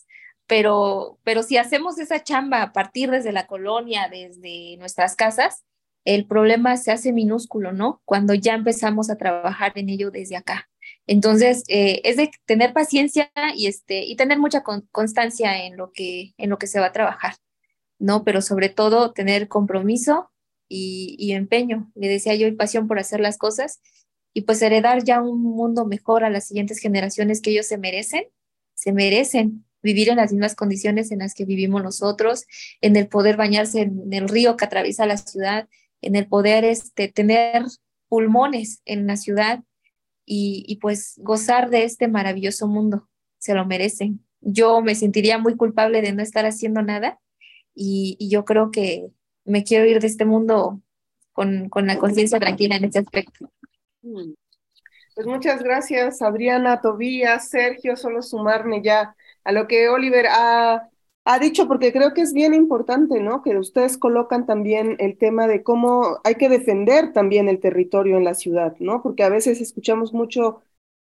pero, 0.46 1.18
pero 1.24 1.42
si 1.42 1.58
hacemos 1.58 1.98
esa 1.98 2.22
chamba 2.22 2.62
a 2.62 2.72
partir 2.72 3.10
desde 3.10 3.32
la 3.32 3.46
colonia, 3.46 4.08
desde 4.10 4.76
nuestras 4.78 5.14
casas, 5.14 5.64
el 6.04 6.26
problema 6.26 6.76
se 6.78 6.90
hace 6.90 7.12
minúsculo, 7.12 7.72
¿no? 7.72 8.00
Cuando 8.06 8.32
ya 8.32 8.54
empezamos 8.54 9.10
a 9.10 9.16
trabajar 9.16 9.72
en 9.74 9.90
ello 9.90 10.10
desde 10.10 10.36
acá. 10.36 10.68
Entonces, 11.08 11.64
eh, 11.68 12.02
es 12.04 12.18
de 12.18 12.30
tener 12.44 12.74
paciencia 12.74 13.32
y, 13.56 13.66
este, 13.66 14.04
y 14.04 14.14
tener 14.14 14.38
mucha 14.38 14.62
constancia 14.62 15.64
en 15.64 15.78
lo, 15.78 15.90
que, 15.90 16.34
en 16.36 16.50
lo 16.50 16.58
que 16.58 16.66
se 16.66 16.80
va 16.80 16.86
a 16.86 16.92
trabajar, 16.92 17.34
¿no? 17.98 18.24
Pero 18.24 18.42
sobre 18.42 18.68
todo 18.68 19.12
tener 19.12 19.48
compromiso 19.48 20.30
y, 20.68 21.32
empeño, 21.32 21.90
le 21.94 22.08
decía 22.08 22.34
yo, 22.34 22.46
y 22.46 22.52
pasión 22.52 22.86
por 22.86 22.98
hacer 22.98 23.20
las 23.20 23.38
cosas 23.38 23.80
y 24.34 24.42
pues 24.42 24.60
heredar 24.60 25.02
ya 25.02 25.22
un 25.22 25.40
mundo 25.40 25.86
mejor 25.86 26.24
a 26.24 26.30
las 26.30 26.46
siguientes 26.46 26.78
generaciones 26.78 27.40
que 27.40 27.52
ellos 27.52 27.66
se 27.66 27.78
merecen, 27.78 28.24
se 28.74 28.92
merecen 28.92 29.64
vivir 29.82 30.10
en 30.10 30.16
las 30.16 30.30
mismas 30.30 30.54
condiciones 30.54 31.10
en 31.10 31.20
las 31.20 31.32
que 31.32 31.46
vivimos 31.46 31.82
nosotros, 31.82 32.44
en 32.82 32.96
el 32.96 33.08
poder 33.08 33.38
bañarse 33.38 33.80
en 33.80 34.12
el 34.12 34.28
río 34.28 34.58
que 34.58 34.66
atraviesa 34.66 35.06
la 35.06 35.16
ciudad, 35.16 35.70
en 36.02 36.16
el 36.16 36.26
poder 36.26 36.66
este, 36.66 37.08
tener 37.08 37.64
pulmones 38.10 38.82
en 38.84 39.06
la 39.06 39.16
ciudad 39.16 39.64
y, 40.30 40.76
pues 40.80 41.14
gozar 41.18 41.70
de 41.70 41.84
este 41.84 42.06
maravilloso 42.06 42.68
mundo. 42.68 43.08
Se 43.38 43.54
lo 43.54 43.64
merecen. 43.64 44.24
Yo 44.40 44.82
me 44.82 44.94
sentiría 44.94 45.38
muy 45.38 45.56
culpable 45.56 46.02
de 46.02 46.12
no 46.12 46.22
estar 46.22 46.44
haciendo 46.44 46.82
nada 46.82 47.18
y, 47.74 48.16
yo 48.28 48.44
creo 48.44 48.70
que 48.70 49.08
me 49.44 49.64
quiero 49.64 49.86
ir 49.86 50.00
de 50.00 50.06
este 50.06 50.24
mundo 50.24 50.82
con, 51.32 51.68
con 51.70 51.86
la 51.86 51.98
conciencia 51.98 52.38
tranquila 52.38 52.76
en 52.76 52.84
ese 52.84 52.98
aspecto. 52.98 53.50
Mm. 54.02 54.34
Pues 55.14 55.26
muchas 55.26 55.62
gracias, 55.62 56.22
Adriana, 56.22 56.80
Tobías, 56.80 57.48
Sergio, 57.48 57.96
solo 57.96 58.22
sumarme 58.22 58.82
ya 58.82 59.16
a 59.42 59.50
lo 59.50 59.66
que 59.66 59.88
Oliver 59.88 60.26
ha 60.30 60.88
ha 61.30 61.38
dicho, 61.38 61.68
porque 61.68 61.92
creo 61.92 62.14
que 62.14 62.22
es 62.22 62.32
bien 62.32 62.54
importante, 62.54 63.20
¿no? 63.20 63.42
Que 63.42 63.58
ustedes 63.58 63.98
colocan 63.98 64.46
también 64.46 64.96
el 64.98 65.18
tema 65.18 65.46
de 65.46 65.62
cómo 65.62 66.20
hay 66.24 66.36
que 66.36 66.48
defender 66.48 67.12
también 67.12 67.50
el 67.50 67.60
territorio 67.60 68.16
en 68.16 68.24
la 68.24 68.32
ciudad, 68.32 68.74
¿no? 68.80 69.02
Porque 69.02 69.24
a 69.24 69.28
veces 69.28 69.60
escuchamos 69.60 70.14
mucho 70.14 70.62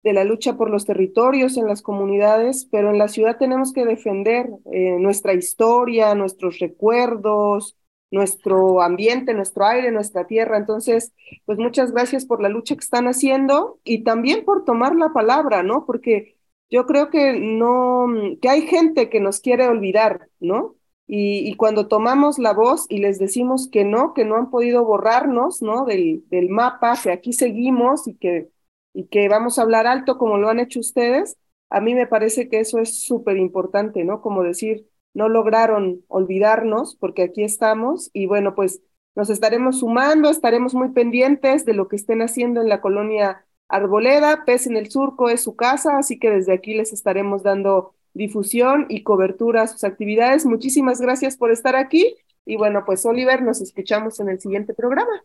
de 0.03 0.13
la 0.13 0.23
lucha 0.23 0.57
por 0.57 0.71
los 0.71 0.85
territorios 0.85 1.55
en 1.55 1.67
las 1.67 1.83
comunidades, 1.83 2.67
pero 2.71 2.89
en 2.89 2.97
la 2.97 3.09
ciudad 3.09 3.37
tenemos 3.37 3.73
que 3.73 3.85
defender 3.85 4.49
eh, 4.71 4.97
nuestra 4.99 5.35
historia, 5.35 6.15
nuestros 6.15 6.57
recuerdos, 6.57 7.77
nuestro 8.09 8.81
ambiente, 8.81 9.35
nuestro 9.35 9.65
aire, 9.67 9.91
nuestra 9.91 10.25
tierra. 10.25 10.57
Entonces, 10.57 11.13
pues 11.45 11.59
muchas 11.59 11.91
gracias 11.91 12.25
por 12.25 12.41
la 12.41 12.49
lucha 12.49 12.73
que 12.73 12.83
están 12.83 13.07
haciendo 13.07 13.79
y 13.83 14.03
también 14.03 14.45
por 14.45 14.65
tomar 14.65 14.95
la 14.95 15.13
palabra, 15.13 15.61
¿no? 15.61 15.85
Porque 15.85 16.36
yo 16.69 16.85
creo 16.85 17.09
que 17.09 17.33
no, 17.39 18.07
que 18.41 18.49
hay 18.49 18.63
gente 18.67 19.09
que 19.09 19.19
nos 19.19 19.39
quiere 19.39 19.67
olvidar, 19.67 20.29
¿no? 20.39 20.75
Y, 21.09 21.55
cuando 21.55 21.87
tomamos 21.87 22.37
la 22.37 22.51
voz 22.53 22.85
y 22.89 22.97
les 22.97 23.17
decimos 23.17 23.69
que 23.71 23.85
no, 23.85 24.13
que 24.13 24.25
no 24.25 24.35
han 24.35 24.49
podido 24.49 24.83
borrarnos, 24.83 25.61
¿no? 25.61 25.85
Del, 25.85 26.23
del 26.29 26.49
mapa, 26.49 26.99
que 27.01 27.11
aquí 27.11 27.31
seguimos 27.31 28.07
y 28.09 28.15
que, 28.15 28.49
y 28.93 29.07
que 29.07 29.29
vamos 29.29 29.57
a 29.57 29.61
hablar 29.61 29.87
alto 29.87 30.17
como 30.17 30.37
lo 30.37 30.49
han 30.49 30.59
hecho 30.59 30.81
ustedes, 30.81 31.37
a 31.69 31.79
mí 31.81 31.95
me 31.95 32.07
parece 32.07 32.49
que 32.49 32.59
eso 32.59 32.79
es 32.79 33.05
súper 33.05 33.37
importante, 33.37 34.03
¿no? 34.03 34.21
Como 34.21 34.43
decir, 34.43 34.87
no 35.13 35.29
lograron 35.29 36.03
olvidarnos 36.07 36.95
porque 36.97 37.23
aquí 37.23 37.43
estamos 37.43 38.09
y 38.13 38.25
bueno, 38.27 38.53
pues 38.55 38.81
nos 39.15 39.29
estaremos 39.29 39.79
sumando, 39.79 40.29
estaremos 40.29 40.75
muy 40.75 40.89
pendientes 40.89 41.65
de 41.65 41.73
lo 41.73 41.87
que 41.87 41.95
estén 41.95 42.21
haciendo 42.21 42.61
en 42.61 42.69
la 42.69 42.81
colonia 42.81 43.46
Arboleda, 43.69 44.45
Pez 44.45 44.67
en 44.67 44.77
el 44.77 44.89
Surco 44.89 45.29
es 45.29 45.43
su 45.43 45.55
casa, 45.55 45.97
así 45.97 46.19
que 46.19 46.29
desde 46.29 46.53
aquí 46.53 46.73
les 46.73 46.93
estaremos 46.93 47.43
dando 47.43 47.93
difusión 48.13 48.85
y 48.89 49.03
cobertura 49.03 49.63
a 49.63 49.67
sus 49.67 49.83
actividades. 49.83 50.45
Muchísimas 50.45 51.01
gracias 51.01 51.35
por 51.37 51.51
estar 51.51 51.75
aquí 51.75 52.15
y 52.45 52.55
bueno, 52.55 52.83
pues 52.85 53.05
Oliver, 53.05 53.41
nos 53.41 53.61
escuchamos 53.61 54.19
en 54.19 54.29
el 54.29 54.39
siguiente 54.39 54.73
programa. 54.73 55.23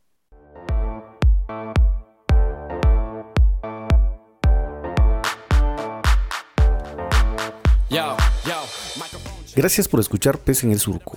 Gracias 9.54 9.86
por 9.86 10.00
escuchar 10.00 10.38
Pez 10.38 10.64
en 10.64 10.72
el 10.72 10.80
Surco. 10.80 11.16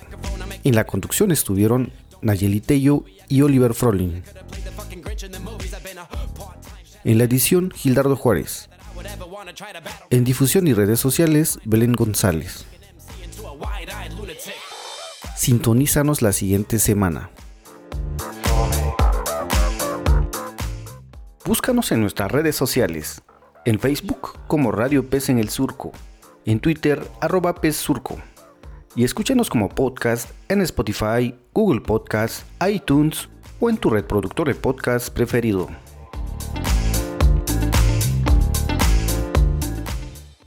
En 0.62 0.74
la 0.74 0.84
conducción 0.84 1.32
estuvieron 1.32 1.90
Nayeli 2.22 2.60
Tello 2.60 3.04
y 3.28 3.42
Oliver 3.42 3.74
Frolin. 3.74 4.22
En 7.06 7.18
la 7.18 7.24
edición, 7.24 7.70
Gildardo 7.70 8.16
Juárez. 8.16 8.68
En 10.10 10.24
difusión 10.24 10.66
y 10.66 10.74
redes 10.74 10.98
sociales, 10.98 11.60
Belén 11.64 11.92
González. 11.92 12.66
Sintonízanos 15.36 16.20
la 16.20 16.32
siguiente 16.32 16.80
semana. 16.80 17.30
Búscanos 21.44 21.92
en 21.92 22.00
nuestras 22.00 22.32
redes 22.32 22.56
sociales. 22.56 23.22
En 23.64 23.78
Facebook 23.78 24.40
como 24.48 24.72
Radio 24.72 25.08
Pez 25.08 25.28
en 25.28 25.38
el 25.38 25.48
Surco. 25.48 25.92
En 26.44 26.58
Twitter 26.58 27.06
arroba 27.20 27.54
Pez 27.54 27.76
Surco. 27.76 28.16
Y 28.96 29.04
escúchanos 29.04 29.48
como 29.48 29.68
podcast 29.68 30.32
en 30.48 30.60
Spotify, 30.60 31.36
Google 31.54 31.82
Podcast, 31.82 32.42
iTunes 32.68 33.28
o 33.60 33.70
en 33.70 33.76
tu 33.76 33.90
reproductor 33.90 34.48
de 34.48 34.56
podcast 34.56 35.10
preferido. 35.10 35.68